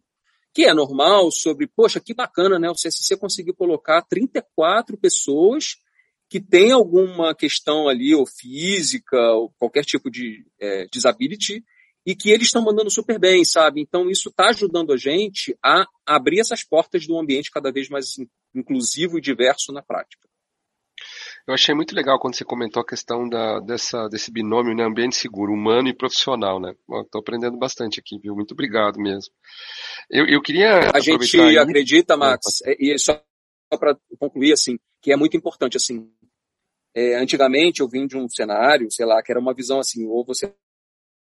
[0.52, 2.70] que é normal sobre, poxa, que bacana, né?
[2.70, 5.76] O CSC conseguiu colocar 34 pessoas
[6.30, 11.64] que têm alguma questão ali, ou física, ou qualquer tipo de é, disability,
[12.06, 13.80] e que eles estão mandando super bem, sabe?
[13.80, 17.88] Então isso está ajudando a gente a abrir essas portas de um ambiente cada vez
[17.88, 18.14] mais
[18.54, 20.28] inclusivo e diverso na prática.
[21.48, 25.16] Eu achei muito legal quando você comentou a questão da, dessa, desse binômio, né, ambiente
[25.16, 26.74] seguro, humano e profissional, né?
[27.02, 28.36] Estou aprendendo bastante aqui, viu?
[28.36, 29.32] Muito obrigado mesmo.
[30.08, 30.90] Eu, eu queria.
[30.94, 31.58] A gente aí...
[31.58, 33.20] acredita, Max, é, e só
[33.70, 36.08] para concluir, assim, que é muito importante, assim.
[36.94, 40.24] É, antigamente eu vim de um cenário, sei lá, que era uma visão assim, ou
[40.24, 40.52] você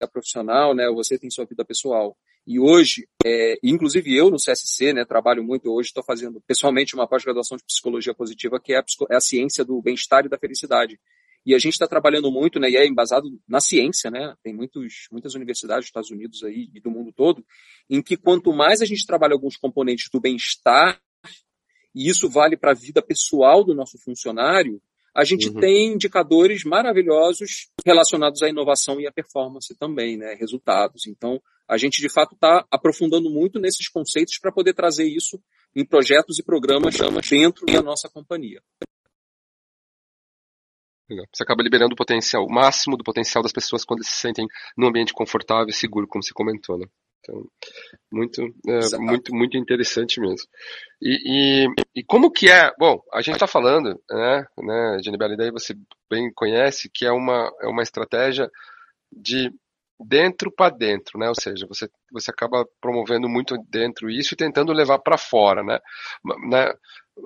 [0.01, 2.17] é profissional, né, ou você tem sua vida pessoal.
[2.47, 7.09] E hoje, é, inclusive eu no CSC, né, trabalho muito hoje, estou fazendo pessoalmente uma
[7.09, 11.01] pós-graduação de psicologia positiva, que é a, é a ciência do bem-estar e da felicidade.
[11.45, 15.09] E a gente está trabalhando muito, né, e é embasado na ciência, né, tem muitos,
[15.11, 17.45] muitas universidades dos Estados Unidos aí e do mundo todo,
[17.89, 21.01] em que quanto mais a gente trabalha alguns componentes do bem-estar,
[21.95, 24.83] e isso vale para a vida pessoal do nosso funcionário,
[25.17, 25.59] a gente uhum.
[25.59, 31.07] tem indicadores maravilhosos relacionados à inovação e à performance também, né, resultados.
[31.07, 35.41] Então, a gente de fato está aprofundando muito nesses conceitos para poder trazer isso
[35.75, 36.95] em projetos e programas
[37.31, 38.61] dentro da nossa companhia.
[41.33, 44.89] Você acaba liberando o potencial, o máximo do potencial das pessoas quando se sentem num
[44.89, 46.87] ambiente confortável e seguro, como você comentou, né?
[47.27, 47.45] Então,
[48.11, 50.47] muito, é, muito, muito interessante mesmo.
[51.03, 52.73] E, e, e, como que é?
[52.79, 55.75] Bom, a gente está falando, né, né, Genibelli, daí você
[56.09, 58.49] bem conhece que é uma, é uma estratégia
[59.13, 59.51] de
[59.99, 61.29] dentro para dentro, né?
[61.29, 65.79] Ou seja, você, você acaba promovendo muito dentro isso e tentando levar para fora, né?
[66.49, 66.73] né?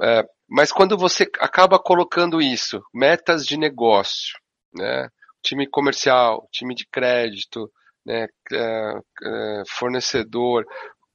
[0.03, 4.39] É, mas quando você acaba colocando isso, metas de negócio,
[4.75, 5.09] né?
[5.43, 7.71] Time comercial, time de crédito,
[8.11, 8.27] né?
[8.53, 8.93] É,
[9.25, 10.67] é, fornecedor,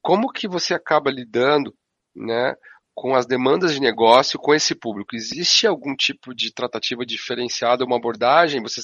[0.02, 1.74] como que você acaba lidando,
[2.16, 2.56] né?
[2.94, 7.98] Com as demandas de negócio com esse público, existe algum tipo de tratativa diferenciada, uma
[7.98, 8.62] abordagem?
[8.62, 8.82] Você,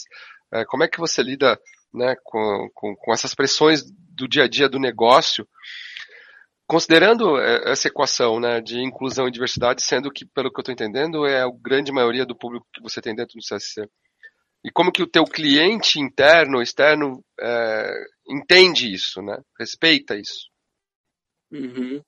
[0.53, 1.57] é, como é que você lida
[1.93, 5.47] né, com, com, com essas pressões do dia a dia do negócio,
[6.67, 11.25] considerando essa equação né, de inclusão e diversidade, sendo que, pelo que eu estou entendendo,
[11.25, 13.87] é a grande maioria do público que você tem dentro do CSC.
[14.63, 17.91] E como que o teu cliente interno, externo, é,
[18.27, 19.41] entende isso, né?
[19.59, 20.49] respeita isso?
[21.51, 22.01] Uhum.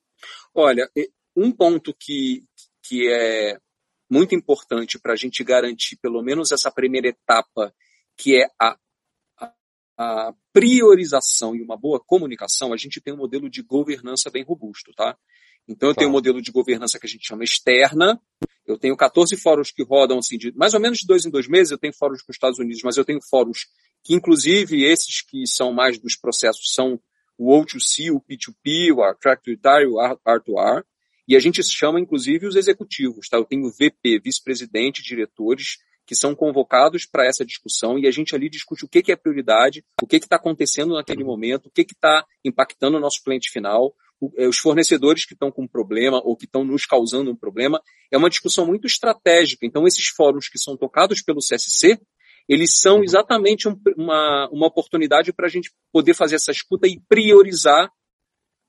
[0.53, 0.89] Olha,
[1.35, 2.43] um ponto que,
[2.83, 3.57] que é
[4.09, 7.73] muito importante para a gente garantir pelo menos essa primeira etapa,
[8.15, 8.77] que é a
[9.97, 14.91] a priorização e uma boa comunicação, a gente tem um modelo de governança bem robusto,
[14.93, 15.17] tá?
[15.67, 15.99] Então eu tá.
[15.99, 18.19] tenho um modelo de governança que a gente chama externa.
[18.73, 21.47] Eu tenho 14 fóruns que rodam assim, de mais ou menos de dois em dois
[21.47, 21.71] meses.
[21.71, 23.67] Eu tenho fóruns para os Estados Unidos, mas eu tenho fóruns
[24.03, 26.99] que, inclusive, esses que são mais dos processos são
[27.37, 30.83] o O2C, o P2P, o Attract to Retire, o R2R.
[31.27, 33.37] E a gente chama, inclusive, os executivos, tá?
[33.37, 38.49] Eu tenho VP, vice-presidente, diretores, que são convocados para essa discussão e a gente ali
[38.49, 42.25] discute o que, que é prioridade, o que está acontecendo naquele momento, o que está
[42.43, 43.93] impactando o nosso cliente final,
[44.37, 47.81] os fornecedores que estão com problema ou que estão nos causando um problema.
[48.11, 49.65] é uma discussão muito estratégica.
[49.65, 51.99] Então, esses fóruns que são tocados pelo CSC,
[52.47, 53.03] eles são uhum.
[53.03, 57.89] exatamente um, uma, uma oportunidade para a gente poder fazer essa escuta e priorizar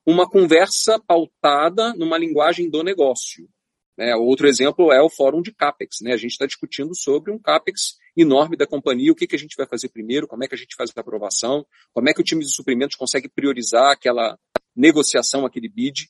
[0.07, 3.49] uma conversa pautada numa linguagem do negócio.
[3.97, 4.15] Né?
[4.17, 6.01] Outro exemplo é o fórum de CAPEX.
[6.03, 6.13] Né?
[6.13, 9.57] A gente está discutindo sobre um CAPEX enorme da companhia, o que, que a gente
[9.57, 12.25] vai fazer primeiro, como é que a gente faz a aprovação, como é que o
[12.25, 14.39] time de suprimentos consegue priorizar aquela
[14.75, 16.09] negociação, aquele bid.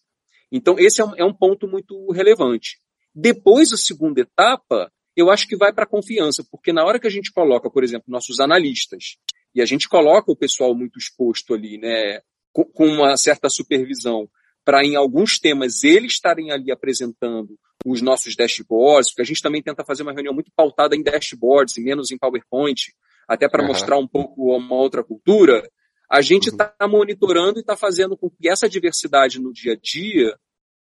[0.50, 2.78] Então, esse é um, é um ponto muito relevante.
[3.14, 7.06] Depois, a segunda etapa, eu acho que vai para a confiança, porque na hora que
[7.06, 9.16] a gente coloca, por exemplo, nossos analistas,
[9.54, 12.20] e a gente coloca o pessoal muito exposto ali, né,
[12.52, 14.28] com, com uma certa supervisão,
[14.64, 19.62] para em alguns temas eles estarem ali apresentando os nossos dashboards, porque a gente também
[19.62, 22.94] tenta fazer uma reunião muito pautada em dashboards e menos em PowerPoint,
[23.28, 23.68] até para uhum.
[23.68, 25.62] mostrar um pouco uma outra cultura,
[26.10, 26.88] a gente está uhum.
[26.88, 30.38] monitorando e está fazendo com que essa diversidade no dia a dia,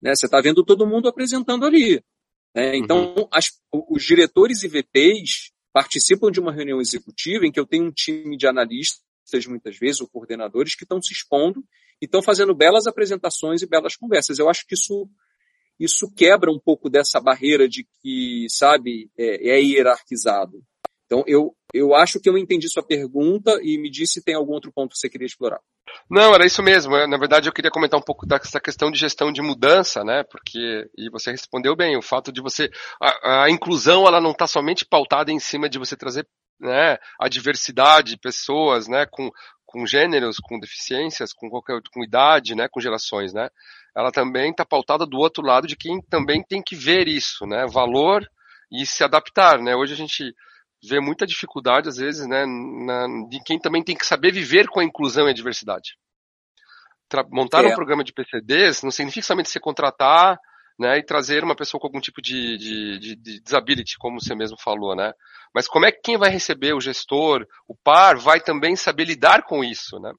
[0.00, 2.02] né, você está vendo todo mundo apresentando ali.
[2.54, 2.76] Né?
[2.76, 3.28] Então, uhum.
[3.32, 7.92] as, os diretores e VPs participam de uma reunião executiva em que eu tenho um
[7.92, 9.00] time de analistas,
[9.46, 11.64] muitas vezes, ou coordenadores, que estão se expondo
[12.00, 14.38] e estão fazendo belas apresentações e belas conversas.
[14.38, 15.08] Eu acho que isso
[15.78, 20.62] isso quebra um pouco dessa barreira de que, sabe, é, é hierarquizado.
[21.06, 24.54] Então, eu, eu acho que eu entendi sua pergunta e me disse se tem algum
[24.54, 25.60] outro ponto que você queria explorar.
[26.08, 26.96] Não, era isso mesmo.
[27.06, 30.24] Na verdade, eu queria comentar um pouco dessa questão de gestão de mudança, né?
[30.30, 34.46] Porque, e você respondeu bem, o fato de você, a, a inclusão, ela não está
[34.46, 36.26] somente pautada em cima de você trazer
[36.58, 39.30] né, a diversidade, pessoas, né, com,
[39.66, 43.50] com gêneros, com deficiências, com qualquer, com idade, né, com gerações, né?
[43.96, 47.66] Ela também está pautada do outro lado de quem também tem que ver isso, né?
[47.66, 48.26] Valor
[48.70, 49.76] e se adaptar, né?
[49.76, 50.32] Hoje a gente
[50.82, 54.80] vê muita dificuldade, às vezes, né, na, de quem também tem que saber viver com
[54.80, 55.96] a inclusão e a diversidade.
[57.08, 57.68] Tra montar é.
[57.68, 60.38] um programa de PCDs não significa somente se contratar
[60.78, 64.34] né, e trazer uma pessoa com algum tipo de, de, de, de disability, como você
[64.34, 65.12] mesmo falou, né?
[65.54, 69.44] Mas como é que quem vai receber, o gestor, o par, vai também saber lidar
[69.44, 70.10] com isso, né?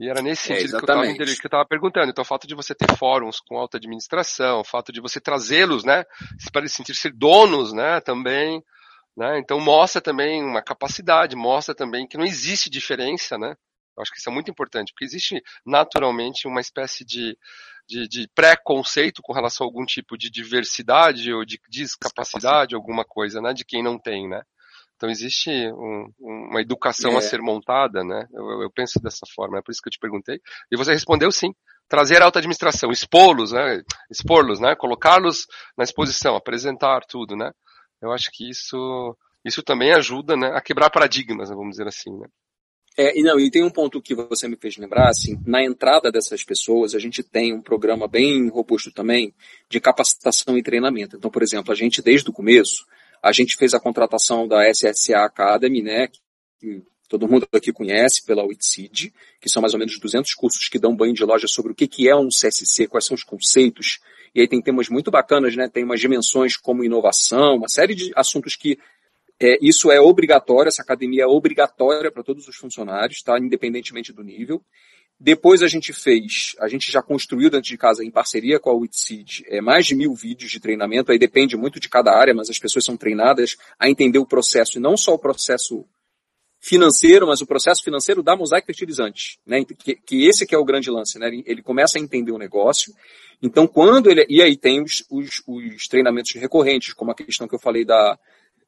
[0.00, 2.10] E era nesse é, sentido é, que eu estava perguntando.
[2.10, 5.84] Então, o fato de você ter fóruns com alta administração, o fato de você trazê-los,
[5.84, 6.04] né,
[6.50, 8.64] para eles sentir ser donos, né, também,
[9.14, 13.54] né, então mostra também uma capacidade, mostra também que não existe diferença, né,
[13.94, 17.36] eu acho que isso é muito importante, porque existe naturalmente uma espécie de,
[17.86, 23.42] de, de pré-conceito com relação a algum tipo de diversidade ou de discapacidade, alguma coisa,
[23.42, 24.40] né, de quem não tem, né.
[25.00, 27.16] Então existe um, uma educação é.
[27.16, 28.28] a ser montada, né?
[28.34, 30.38] Eu, eu, penso dessa forma, é por isso que eu te perguntei.
[30.70, 31.54] E você respondeu sim.
[31.88, 33.82] Trazer a alta administração, expô-los, né?
[34.10, 34.76] Expor-los, né?
[34.76, 37.50] Colocá-los na exposição, apresentar tudo, né?
[38.02, 40.48] Eu acho que isso, isso também ajuda, né?
[40.54, 42.26] A quebrar paradigmas, vamos dizer assim, né?
[42.94, 46.12] É, e não, e tem um ponto que você me fez lembrar, assim, na entrada
[46.12, 49.32] dessas pessoas, a gente tem um programa bem robusto também
[49.70, 51.16] de capacitação e treinamento.
[51.16, 52.84] Então, por exemplo, a gente desde o começo,
[53.22, 56.08] a gente fez a contratação da SSA Academy, né,
[56.58, 60.78] que todo mundo aqui conhece pela Witseed, que são mais ou menos 200 cursos que
[60.78, 63.98] dão banho de loja sobre o que, é um CSC, quais são os conceitos,
[64.34, 68.12] e aí tem temas muito bacanas, né, tem umas dimensões como inovação, uma série de
[68.14, 68.78] assuntos que
[69.42, 73.38] é, isso é obrigatório, essa academia é obrigatória para todos os funcionários, tá?
[73.38, 74.62] Independentemente do nível.
[75.22, 78.72] Depois a gente fez, a gente já construiu dentro de casa, em parceria com a
[78.74, 82.48] Witseed, é, mais de mil vídeos de treinamento, aí depende muito de cada área, mas
[82.48, 85.84] as pessoas são treinadas a entender o processo, e não só o processo
[86.58, 89.62] financeiro, mas o processo financeiro da Mosaic Fertilizantes, né?
[89.64, 91.28] Que, que esse que é o grande lance, né?
[91.28, 92.94] Ele, ele, começa a entender o negócio.
[93.42, 97.54] Então, quando ele, e aí tem os, os, os treinamentos recorrentes, como a questão que
[97.54, 98.18] eu falei da,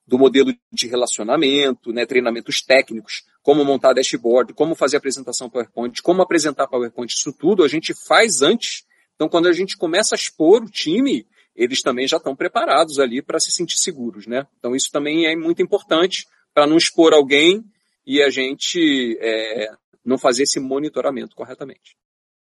[0.06, 6.22] do modelo de relacionamento, né, treinamentos técnicos, como montar dashboard, como fazer apresentação PowerPoint, como
[6.22, 8.84] apresentar PowerPoint, isso tudo a gente faz antes.
[9.14, 13.22] Então, quando a gente começa a expor o time, eles também já estão preparados ali
[13.22, 14.46] para se sentir seguros, né?
[14.58, 17.64] Então, isso também é muito importante para não expor alguém
[18.06, 19.70] e a gente é,
[20.04, 21.96] não fazer esse monitoramento corretamente.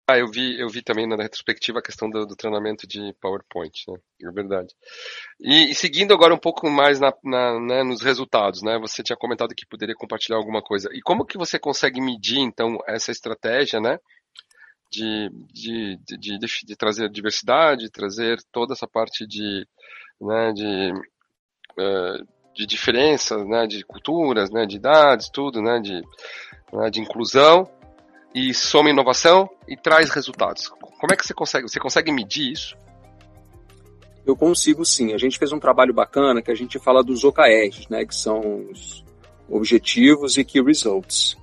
[0.09, 3.83] Ah, eu vi, eu vi também na retrospectiva a questão do, do treinamento de PowerPoint,
[3.89, 3.97] né?
[4.23, 4.73] É verdade.
[5.37, 8.79] E, e seguindo agora um pouco mais na, na, né, nos resultados, né?
[8.79, 10.87] Você tinha comentado que poderia compartilhar alguma coisa.
[10.93, 13.99] E como que você consegue medir, então, essa estratégia, né?
[14.89, 19.67] De, de, de, de, de trazer diversidade, trazer toda essa parte de,
[20.21, 20.93] né, de,
[21.77, 26.01] uh, de diferenças, né, de culturas, né, de idades, tudo, né, de,
[26.71, 27.69] né, de inclusão,
[28.37, 30.67] e soma inovação e traz resultados.
[30.67, 31.67] Como é que você consegue?
[31.67, 32.77] Você consegue medir isso?
[34.23, 35.11] Eu consigo sim.
[35.11, 38.67] A gente fez um trabalho bacana que a gente fala dos OKRs, né, que são
[38.71, 39.03] os
[39.49, 41.35] objetivos e key results.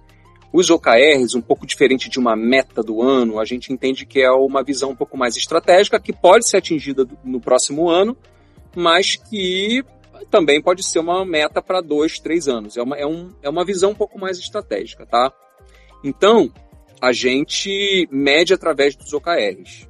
[0.52, 4.30] Os OKRs, um pouco diferente de uma meta do ano, a gente entende que é
[4.30, 8.16] uma visão um pouco mais estratégica que pode ser atingida no próximo ano,
[8.76, 9.84] mas que
[10.30, 12.76] também pode ser uma meta para dois, três anos.
[12.76, 15.32] É uma, é, um, é uma visão um pouco mais estratégica, tá?
[16.04, 16.52] Então,
[17.00, 19.88] a gente mede através dos OKRs.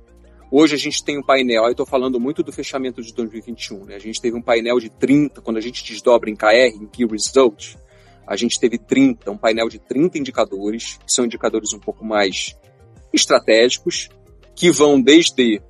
[0.50, 3.96] Hoje a gente tem um painel, aí estou falando muito do fechamento de 2021, né?
[3.96, 7.06] A gente teve um painel de 30, quando a gente desdobra em KR, em Key
[7.06, 7.76] Results,
[8.26, 12.56] a gente teve 30, um painel de 30 indicadores, que são indicadores um pouco mais
[13.12, 14.08] estratégicos,
[14.54, 15.60] que vão desde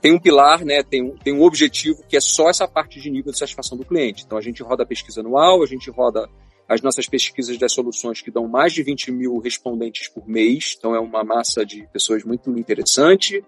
[0.00, 3.10] tem um pilar, né, tem, um, tem um objetivo que é só essa parte de
[3.10, 4.24] nível de satisfação do cliente.
[4.24, 6.28] Então a gente roda a pesquisa anual, a gente roda
[6.72, 10.94] as nossas pesquisas das soluções que dão mais de 20 mil respondentes por mês, então
[10.94, 13.44] é uma massa de pessoas muito interessante,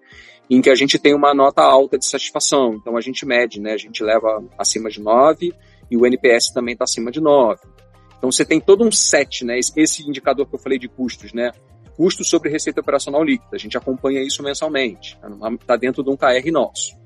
[0.51, 2.75] em que a gente tem uma nota alta de satisfação.
[2.75, 5.55] Então a gente mede, né, a gente leva acima de 9
[5.91, 7.61] e o NPS também está acima de 9.
[8.19, 11.51] Então você tem todo um set, né, esse indicador que eu falei de custos, né,
[11.97, 13.55] custo sobre receita operacional líquida.
[13.55, 15.19] A gente acompanha isso mensalmente.
[15.61, 17.04] Está dentro de um KR nosso.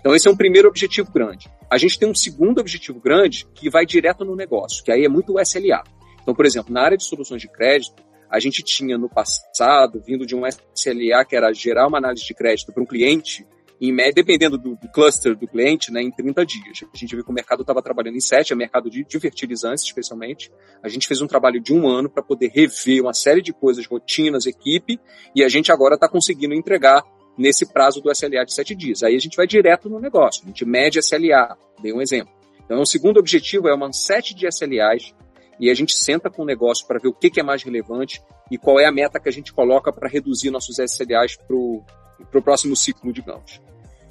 [0.00, 1.48] Então, esse é um primeiro objetivo grande.
[1.70, 5.08] A gente tem um segundo objetivo grande que vai direto no negócio, que aí é
[5.08, 5.82] muito o SLA.
[6.22, 10.26] Então, por exemplo, na área de soluções de crédito, a gente tinha no passado, vindo
[10.26, 13.46] de um SLA que era gerar uma análise de crédito para um cliente,
[13.80, 16.84] em média, dependendo do, do, cluster do cliente, né, em 30 dias.
[16.92, 19.84] A gente viu que o mercado estava trabalhando em 7, é mercado de, de fertilizantes,
[19.84, 20.50] especialmente.
[20.82, 23.86] A gente fez um trabalho de um ano para poder rever uma série de coisas,
[23.86, 24.98] rotinas, equipe,
[25.34, 27.04] e a gente agora está conseguindo entregar
[27.36, 29.02] nesse prazo do SLA de 7 dias.
[29.02, 32.32] Aí a gente vai direto no negócio, a gente mede SLA, dei um exemplo.
[32.64, 35.14] Então, o segundo objetivo é uma set de SLAs
[35.58, 38.20] e a gente senta com o negócio para ver o que, que, é mais relevante
[38.50, 42.42] e qual é a meta que a gente coloca para reduzir nossos SLAs para o
[42.42, 43.60] próximo ciclo, digamos.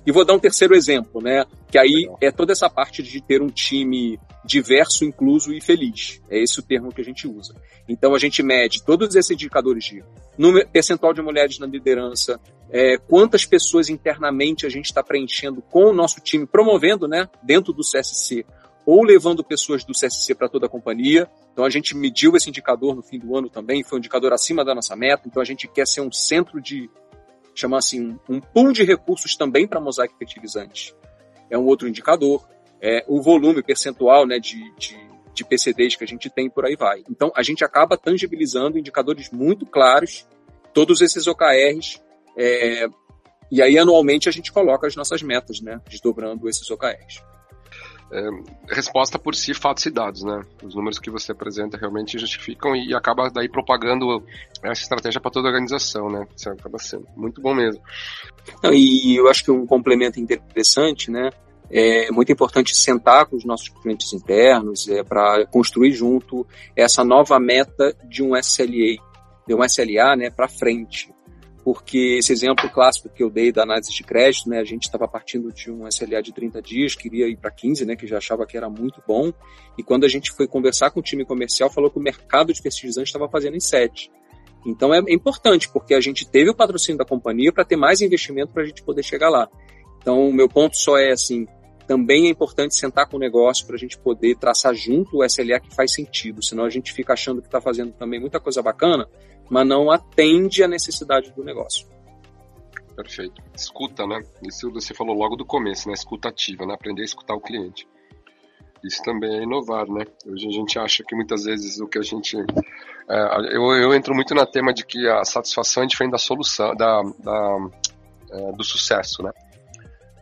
[0.06, 1.46] E vou dar um terceiro exemplo, né?
[1.70, 6.22] Que aí é toda essa parte de ter um time diverso, incluso e feliz.
[6.30, 7.56] É esse o termo que a gente usa.
[7.88, 10.04] Então a gente mede todos esses indicadores de
[10.38, 15.86] número, percentual de mulheres na liderança, é, quantas pessoas internamente a gente está preenchendo com
[15.86, 18.46] o nosso time, promovendo, né, dentro do CSC,
[18.86, 21.28] ou levando pessoas do CSC para toda a companhia.
[21.52, 24.64] Então a gente mediu esse indicador no fim do ano também, foi um indicador acima
[24.64, 25.28] da nossa meta.
[25.28, 26.90] Então a gente quer ser um centro de
[27.56, 30.94] chama assim, um pool de recursos também para mosaico fertilizante.
[31.50, 32.46] É um outro indicador.
[32.82, 34.98] É o volume percentual né, de, de,
[35.34, 37.04] de PCDs que a gente tem por aí vai.
[37.10, 40.28] Então, a gente acaba tangibilizando indicadores muito claros,
[40.74, 42.02] todos esses OKRs,
[42.38, 42.88] é,
[43.52, 47.24] e aí anualmente a gente coloca as nossas metas, né, desdobrando esses OKRs
[48.12, 48.30] é,
[48.70, 50.42] resposta por si, fatos e dados, né?
[50.64, 54.24] Os números que você apresenta realmente justificam e acaba daí propagando
[54.64, 56.28] essa estratégia para toda a organização, né?
[56.36, 57.82] Isso acaba sendo muito bom mesmo.
[58.64, 61.30] Não, e eu acho que um complemento interessante, né?
[61.70, 67.40] É muito importante sentar com os nossos clientes internos é, para construir junto essa nova
[67.40, 68.98] meta de um SLA,
[69.48, 71.14] de um SLA, né, para frente
[71.66, 75.08] porque esse exemplo clássico que eu dei da análise de crédito, né, a gente estava
[75.08, 78.46] partindo de um SLA de 30 dias, queria ir para 15, né, que já achava
[78.46, 79.34] que era muito bom,
[79.76, 82.62] e quando a gente foi conversar com o time comercial, falou que o mercado de
[82.62, 84.12] fertilizantes estava fazendo em 7.
[84.64, 88.54] Então é importante, porque a gente teve o patrocínio da companhia para ter mais investimento
[88.54, 89.50] para a gente poder chegar lá.
[90.06, 91.48] Então, o meu ponto só é assim,
[91.88, 95.60] também é importante sentar com o negócio para a gente poder traçar junto o SLA
[95.60, 99.10] que faz sentido, senão a gente fica achando que está fazendo também muita coisa bacana,
[99.50, 101.88] mas não atende à necessidade do negócio.
[102.96, 103.42] Perfeito.
[103.56, 104.22] Escuta, né?
[104.44, 105.96] Isso você falou logo do começo, né?
[105.96, 106.76] Escuta ativa, né?
[106.76, 107.88] Aprender a escutar o cliente.
[108.84, 110.06] Isso também é inovar, né?
[110.28, 112.38] Hoje a gente acha que muitas vezes o que a gente.
[113.10, 116.76] É, eu, eu entro muito no tema de que a satisfação é diferente da solução,
[116.76, 117.70] da, da
[118.32, 119.32] é, do sucesso, né?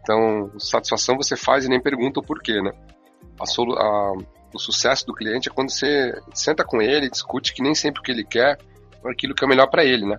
[0.04, 2.72] Então, satisfação você faz e nem pergunta o porquê, né?
[3.40, 4.14] A, solu, a,
[4.54, 8.04] o sucesso do cliente é quando você senta com ele, discute que nem sempre o
[8.04, 8.58] que ele quer
[9.06, 10.18] aquilo que é melhor para ele, né?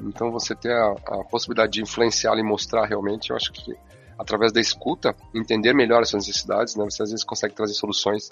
[0.00, 3.74] Então você ter a, a possibilidade de influenciá-lo e mostrar realmente, eu acho que
[4.18, 6.84] através da escuta, entender melhor as suas necessidades, né?
[6.84, 8.28] Você às vezes consegue trazer soluções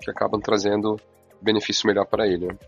[0.00, 0.96] que acabam trazendo
[1.40, 2.46] benefício melhor para ele.
[2.46, 2.58] Né?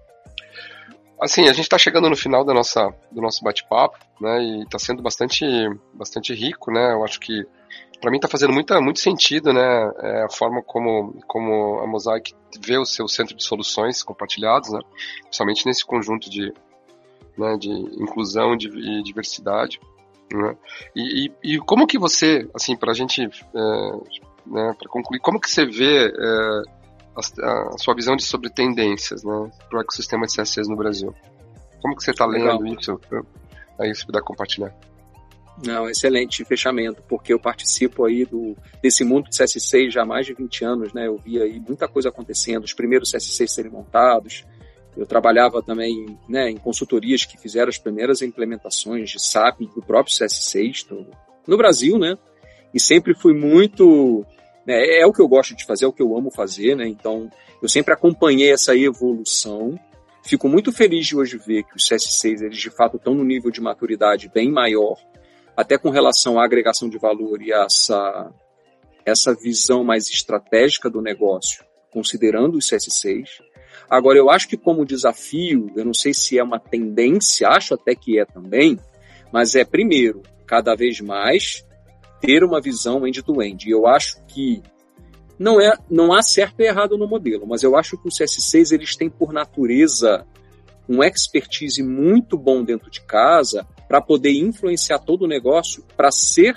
[1.20, 4.40] Assim, a gente está chegando no final da nossa, do nosso bate-papo, né?
[4.42, 5.44] E está sendo bastante,
[5.92, 6.92] bastante rico, né?
[6.92, 7.44] Eu acho que
[8.00, 9.92] para mim está fazendo muita, muito sentido, né?
[10.00, 14.80] É a forma como, como a Mosaic vê o seu centro de soluções compartilhados, né?
[15.22, 16.52] Principalmente nesse conjunto de,
[17.36, 19.80] né, de inclusão e diversidade.
[20.32, 20.56] Né?
[20.94, 23.26] E, e, e, como que você, assim, para a gente, é,
[24.46, 26.62] né, para concluir, como que você vê é,
[27.18, 31.14] a, a, sua visão de sobre tendências, né, para o ecossistema de CSS no Brasil?
[31.80, 33.00] Como que você está lendo isso?
[33.78, 34.74] Aí você puder compartilhar.
[35.64, 40.24] Não, excelente fechamento, porque eu participo aí do, desse mundo de CS6 já há mais
[40.24, 41.08] de 20 anos, né?
[41.08, 44.44] Eu vi aí muita coisa acontecendo, os primeiros CS6 serem montados.
[44.96, 50.14] Eu trabalhava também né, em consultorias que fizeram as primeiras implementações de SAP do próprio
[50.14, 51.06] CS6 do,
[51.46, 52.16] no Brasil, né?
[52.72, 54.24] e sempre fui muito.
[54.68, 56.86] Né, é o que eu gosto de fazer, é o que eu amo fazer, né?
[56.86, 57.30] Então,
[57.62, 59.80] eu sempre acompanhei essa evolução.
[60.22, 63.50] Fico muito feliz de hoje ver que os CS6 eles de fato estão no nível
[63.50, 64.98] de maturidade bem maior,
[65.56, 68.30] até com relação à agregação de valor e essa
[69.06, 73.40] essa visão mais estratégica do negócio, considerando os CS6.
[73.88, 77.94] Agora, eu acho que como desafio, eu não sei se é uma tendência, acho até
[77.94, 78.78] que é também,
[79.32, 81.66] mas é, primeiro, cada vez mais
[82.20, 83.68] ter uma visão end-to-end.
[83.68, 84.62] E eu acho que
[85.38, 88.72] não, é, não há certo e errado no modelo, mas eu acho que os CS6
[88.72, 90.26] eles têm por natureza
[90.88, 96.56] um expertise muito bom dentro de casa para poder influenciar todo o negócio para ser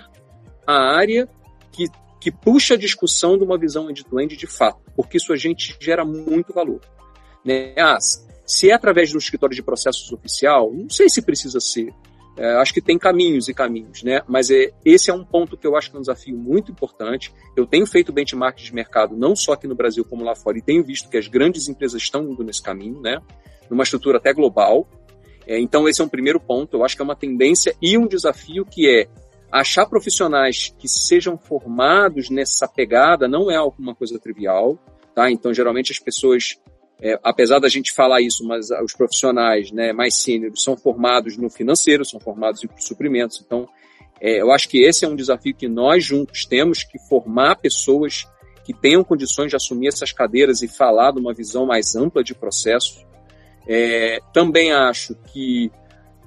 [0.65, 1.27] a área
[1.71, 1.85] que,
[2.19, 6.05] que puxa a discussão de uma visão end-to-end de fato, porque isso a gente gera
[6.05, 6.79] muito valor.
[7.45, 7.73] Né?
[7.77, 7.97] Ah,
[8.45, 11.93] se é através do escritório de processos oficial, não sei se precisa ser.
[12.37, 14.21] É, acho que tem caminhos e caminhos, né?
[14.27, 17.33] Mas é, esse é um ponto que eu acho que é um desafio muito importante.
[17.55, 20.61] Eu tenho feito benchmark de mercado, não só aqui no Brasil como lá fora, e
[20.61, 23.21] tenho visto que as grandes empresas estão indo nesse caminho, né?
[23.69, 24.87] Numa estrutura até global.
[25.45, 26.77] É, então, esse é um primeiro ponto.
[26.77, 29.07] Eu acho que é uma tendência e um desafio que é
[29.51, 34.79] achar profissionais que sejam formados nessa pegada não é alguma coisa trivial,
[35.13, 35.29] tá?
[35.29, 36.57] Então, geralmente as pessoas
[37.01, 41.49] é, apesar da gente falar isso, mas os profissionais né, mais sêniores são formados no
[41.49, 43.41] financeiro, são formados em suprimentos.
[43.43, 43.67] Então,
[44.19, 48.27] é, eu acho que esse é um desafio que nós juntos temos que formar pessoas
[48.63, 52.35] que tenham condições de assumir essas cadeiras e falar de uma visão mais ampla de
[52.35, 53.03] processo.
[53.67, 55.71] É, também acho que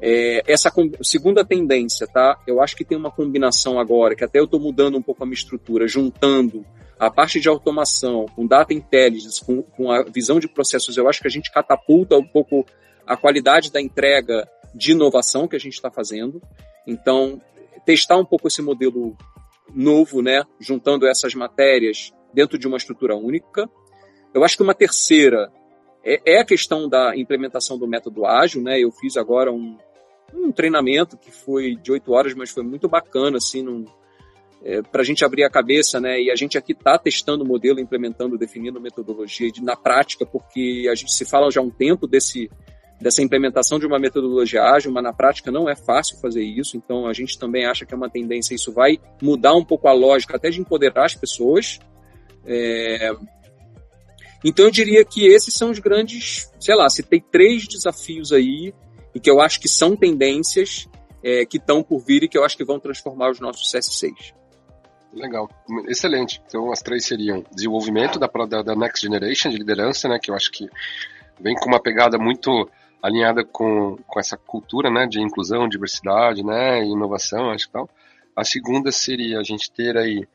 [0.01, 0.73] é, essa
[1.03, 2.39] segunda tendência, tá?
[2.47, 5.27] Eu acho que tem uma combinação agora, que até eu estou mudando um pouco a
[5.27, 6.65] minha estrutura, juntando
[6.99, 11.21] a parte de automação, com data intelligence, com, com a visão de processos, eu acho
[11.21, 12.65] que a gente catapulta um pouco
[13.07, 16.41] a qualidade da entrega de inovação que a gente está fazendo.
[16.87, 17.41] Então,
[17.85, 19.17] testar um pouco esse modelo
[19.75, 23.69] novo, né, juntando essas matérias dentro de uma estrutura única.
[24.33, 25.53] Eu acho que uma terceira
[26.05, 28.79] é, é a questão da implementação do método ágil, né?
[28.79, 29.77] Eu fiz agora um,
[30.35, 33.87] um treinamento que foi de oito horas, mas foi muito bacana, assim,
[34.63, 36.21] é, para a gente abrir a cabeça, né?
[36.21, 40.87] E a gente aqui está testando o modelo, implementando, definindo metodologia de, na prática, porque
[40.91, 42.51] a gente se fala já há um tempo desse
[43.01, 46.77] dessa implementação de uma metodologia ágil, mas na prática não é fácil fazer isso.
[46.77, 49.93] Então a gente também acha que é uma tendência, isso vai mudar um pouco a
[49.93, 51.79] lógica, até de empoderar as pessoas.
[52.47, 53.13] É...
[54.45, 58.75] Então eu diria que esses são os grandes, sei lá, se tem três desafios aí
[59.15, 60.87] e que eu acho que são tendências
[61.23, 64.35] é, que estão por vir e que eu acho que vão transformar os nossos CS6.
[65.15, 65.49] Legal,
[65.89, 66.43] excelente.
[66.47, 70.35] Então as três seriam desenvolvimento da, da, da, Next Generation de liderança, né, que eu
[70.35, 70.69] acho que
[71.41, 72.69] vem com uma pegada muito
[73.03, 77.89] alinhada com, com essa cultura, né, de inclusão, diversidade, né, inovação, acho que tal.
[78.37, 80.27] A segunda seria a gente ter aí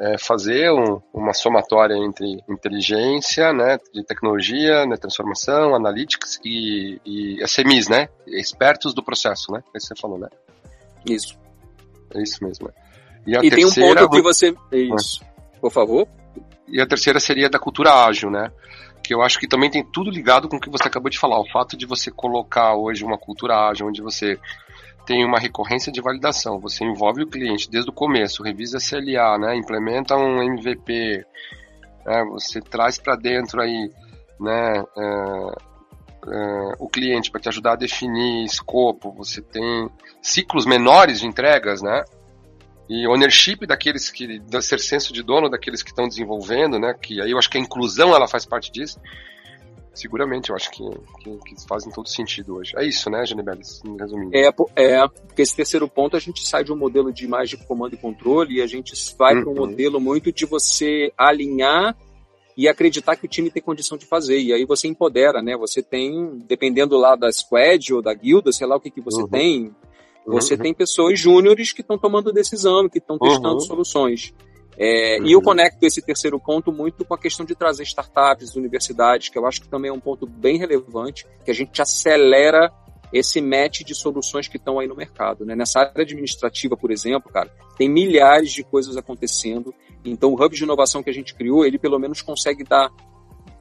[0.00, 7.46] é, fazer um, uma somatória entre inteligência, né, de tecnologia, né, transformação, analytics e, e
[7.46, 10.28] SMEs, né, expertos do processo, né, é isso que você falou, né?
[11.06, 11.38] Isso.
[12.14, 12.68] É isso mesmo.
[12.68, 12.72] Né?
[13.26, 14.54] E, e tem um ponto que você.
[14.72, 15.20] Isso.
[15.60, 16.08] Por favor.
[16.66, 18.50] E a terceira seria da cultura ágil, né?
[19.02, 21.40] Que eu acho que também tem tudo ligado com o que você acabou de falar.
[21.40, 24.38] O fato de você colocar hoje uma cultura ágil, onde você
[25.06, 29.56] tem uma recorrência de validação, você envolve o cliente desde o começo, revisa CLA, né?
[29.56, 31.24] Implementa um MVP,
[32.06, 32.24] né?
[32.30, 33.90] você traz para dentro aí,
[34.38, 34.84] né?
[34.96, 35.70] É,
[36.28, 39.88] é, o cliente para te ajudar a definir escopo, você tem
[40.20, 42.04] ciclos menores de entregas, né?
[42.90, 46.92] e ownership daqueles que ser senso de dono daqueles que estão desenvolvendo, né?
[47.00, 49.00] Que aí eu acho que a inclusão ela faz parte disso.
[49.92, 50.84] Seguramente, eu acho que,
[51.20, 52.72] que, que fazem todo sentido hoje.
[52.76, 53.62] É isso, né, Janibelli,
[53.98, 54.30] resumindo.
[54.34, 57.56] É, é, porque esse terceiro ponto a gente sai de um modelo de mais de
[57.56, 59.42] comando e controle e a gente vai uhum.
[59.42, 61.96] para um modelo muito de você alinhar
[62.56, 64.38] e acreditar que o time tem condição de fazer.
[64.38, 65.56] E aí você empodera, né?
[65.56, 69.22] Você tem, dependendo lá da squad ou da guilda, sei lá o que, que você
[69.22, 69.28] uhum.
[69.28, 69.74] tem,
[70.26, 70.60] você uhum.
[70.60, 73.60] tem pessoas júniores que estão tomando decisão, que estão testando uhum.
[73.60, 74.32] soluções.
[74.82, 75.26] É, uhum.
[75.26, 79.38] E eu conecto esse terceiro ponto muito com a questão de trazer startups, universidades, que
[79.38, 82.72] eu acho que também é um ponto bem relevante, que a gente acelera
[83.12, 85.44] esse match de soluções que estão aí no mercado.
[85.44, 85.54] Né?
[85.54, 89.74] Nessa área administrativa, por exemplo, cara, tem milhares de coisas acontecendo.
[90.02, 92.88] Então, o hub de inovação que a gente criou, ele pelo menos consegue dar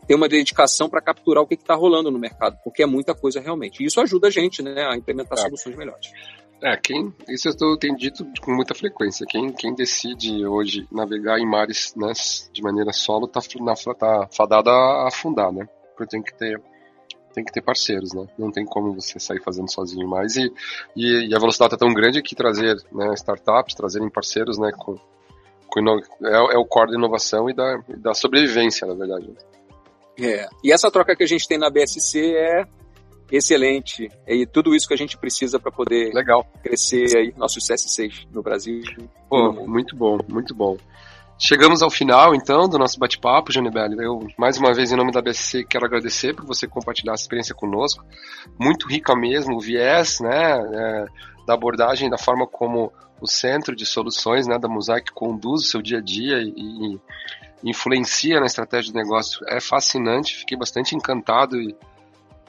[0.08, 3.40] ter uma dedicação para capturar o que está rolando no mercado, porque é muita coisa
[3.40, 3.84] realmente.
[3.84, 5.42] E isso ajuda a gente né, a implementar é.
[5.42, 6.08] soluções melhores.
[6.62, 9.26] É, quem, isso eu tenho dito com muita frequência.
[9.26, 12.12] Quem, quem decide hoje navegar em mares né,
[12.52, 15.68] de maneira solo tá, na, tá fadado a afundar, né?
[15.96, 16.62] Porque tem que ter
[17.32, 18.28] tem que ter parceiros, né?
[18.38, 20.36] Não tem como você sair fazendo sozinho mais.
[20.36, 20.52] E,
[20.96, 24.96] e, e a velocidade é tão grande que trazer né, startups, trazerem parceiros né, com,
[26.24, 29.32] é, é o core da inovação e da, da sobrevivência, na verdade.
[30.20, 30.48] É.
[30.64, 32.66] E essa troca que a gente tem na BSC é
[33.32, 34.10] excelente.
[34.28, 36.46] E tudo isso que a gente precisa para poder Legal.
[36.64, 38.82] crescer aí, nossos CS6 no Brasil.
[39.30, 40.78] Pô, muito bom, muito bom.
[41.42, 43.96] Chegamos ao final, então, do nosso bate-papo, Janibelli.
[43.98, 47.56] Eu, mais uma vez, em nome da BSC, quero agradecer por você compartilhar a experiência
[47.56, 48.04] conosco.
[48.60, 51.06] Muito rica mesmo, o viés, né, é,
[51.48, 55.82] da abordagem, da forma como o centro de soluções, né, da Mosaic conduz o seu
[55.82, 57.00] dia a dia e, e
[57.64, 59.40] influencia na estratégia de negócio.
[59.48, 61.74] É fascinante, fiquei bastante encantado e,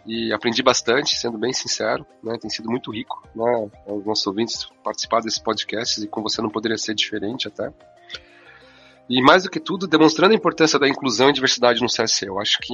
[0.07, 4.67] e aprendi bastante, sendo bem sincero, né, tem sido muito rico, né, os nossos ouvintes
[4.83, 7.73] participar desses podcasts e com você não poderia ser diferente até.
[9.09, 12.27] E mais do que tudo, demonstrando a importância da inclusão e diversidade no CSE.
[12.27, 12.73] Eu acho que,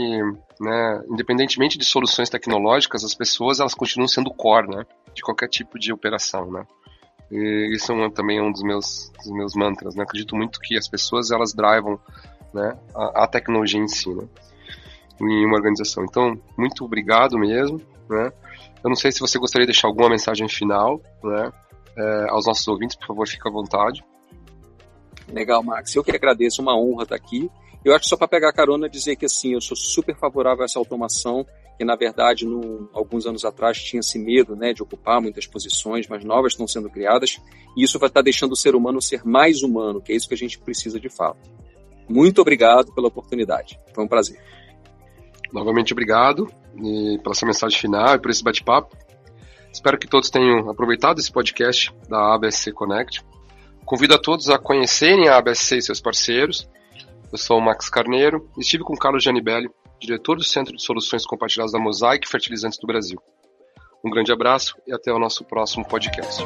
[0.60, 5.78] né, independentemente de soluções tecnológicas, as pessoas elas continuam sendo core, né, de qualquer tipo
[5.78, 6.66] de operação, né.
[7.30, 10.02] E isso é um, também é um dos meus, dos meus mantras, né.
[10.02, 11.98] Acredito muito que as pessoas elas drivam,
[12.52, 14.28] né, a, a tecnologia em si, né,
[15.20, 16.04] em uma organização.
[16.04, 18.32] Então, muito obrigado mesmo, né.
[18.82, 21.52] Eu não sei se você gostaria de deixar alguma mensagem final, né,
[21.96, 24.04] é, aos nossos ouvintes, por favor, fique à vontade.
[25.28, 25.94] Legal, Max.
[25.94, 27.50] Eu que agradeço, uma honra estar aqui.
[27.84, 30.64] Eu acho que só para pegar carona dizer que assim, eu sou super favorável a
[30.64, 31.46] essa automação,
[31.78, 36.24] que na verdade, no, alguns anos atrás tinha-se medo né, de ocupar muitas posições, mas
[36.24, 37.40] novas estão sendo criadas,
[37.76, 40.34] e isso vai estar deixando o ser humano ser mais humano, que é isso que
[40.34, 41.48] a gente precisa de fato.
[42.08, 43.78] Muito obrigado pela oportunidade.
[43.94, 44.40] Foi um prazer.
[45.52, 46.50] Novamente obrigado
[47.22, 48.96] pela sua mensagem final e por esse bate-papo.
[49.72, 53.24] Espero que todos tenham aproveitado esse podcast da ABSC Connect.
[53.84, 56.68] Convido a todos a conhecerem a ABSC e seus parceiros.
[57.30, 59.68] Eu sou o Max Carneiro e estive com Carlos Gianibelli,
[60.00, 63.20] diretor do Centro de Soluções Compartilhadas da Mosaic Fertilizantes do Brasil.
[64.04, 66.42] Um grande abraço e até o nosso próximo podcast.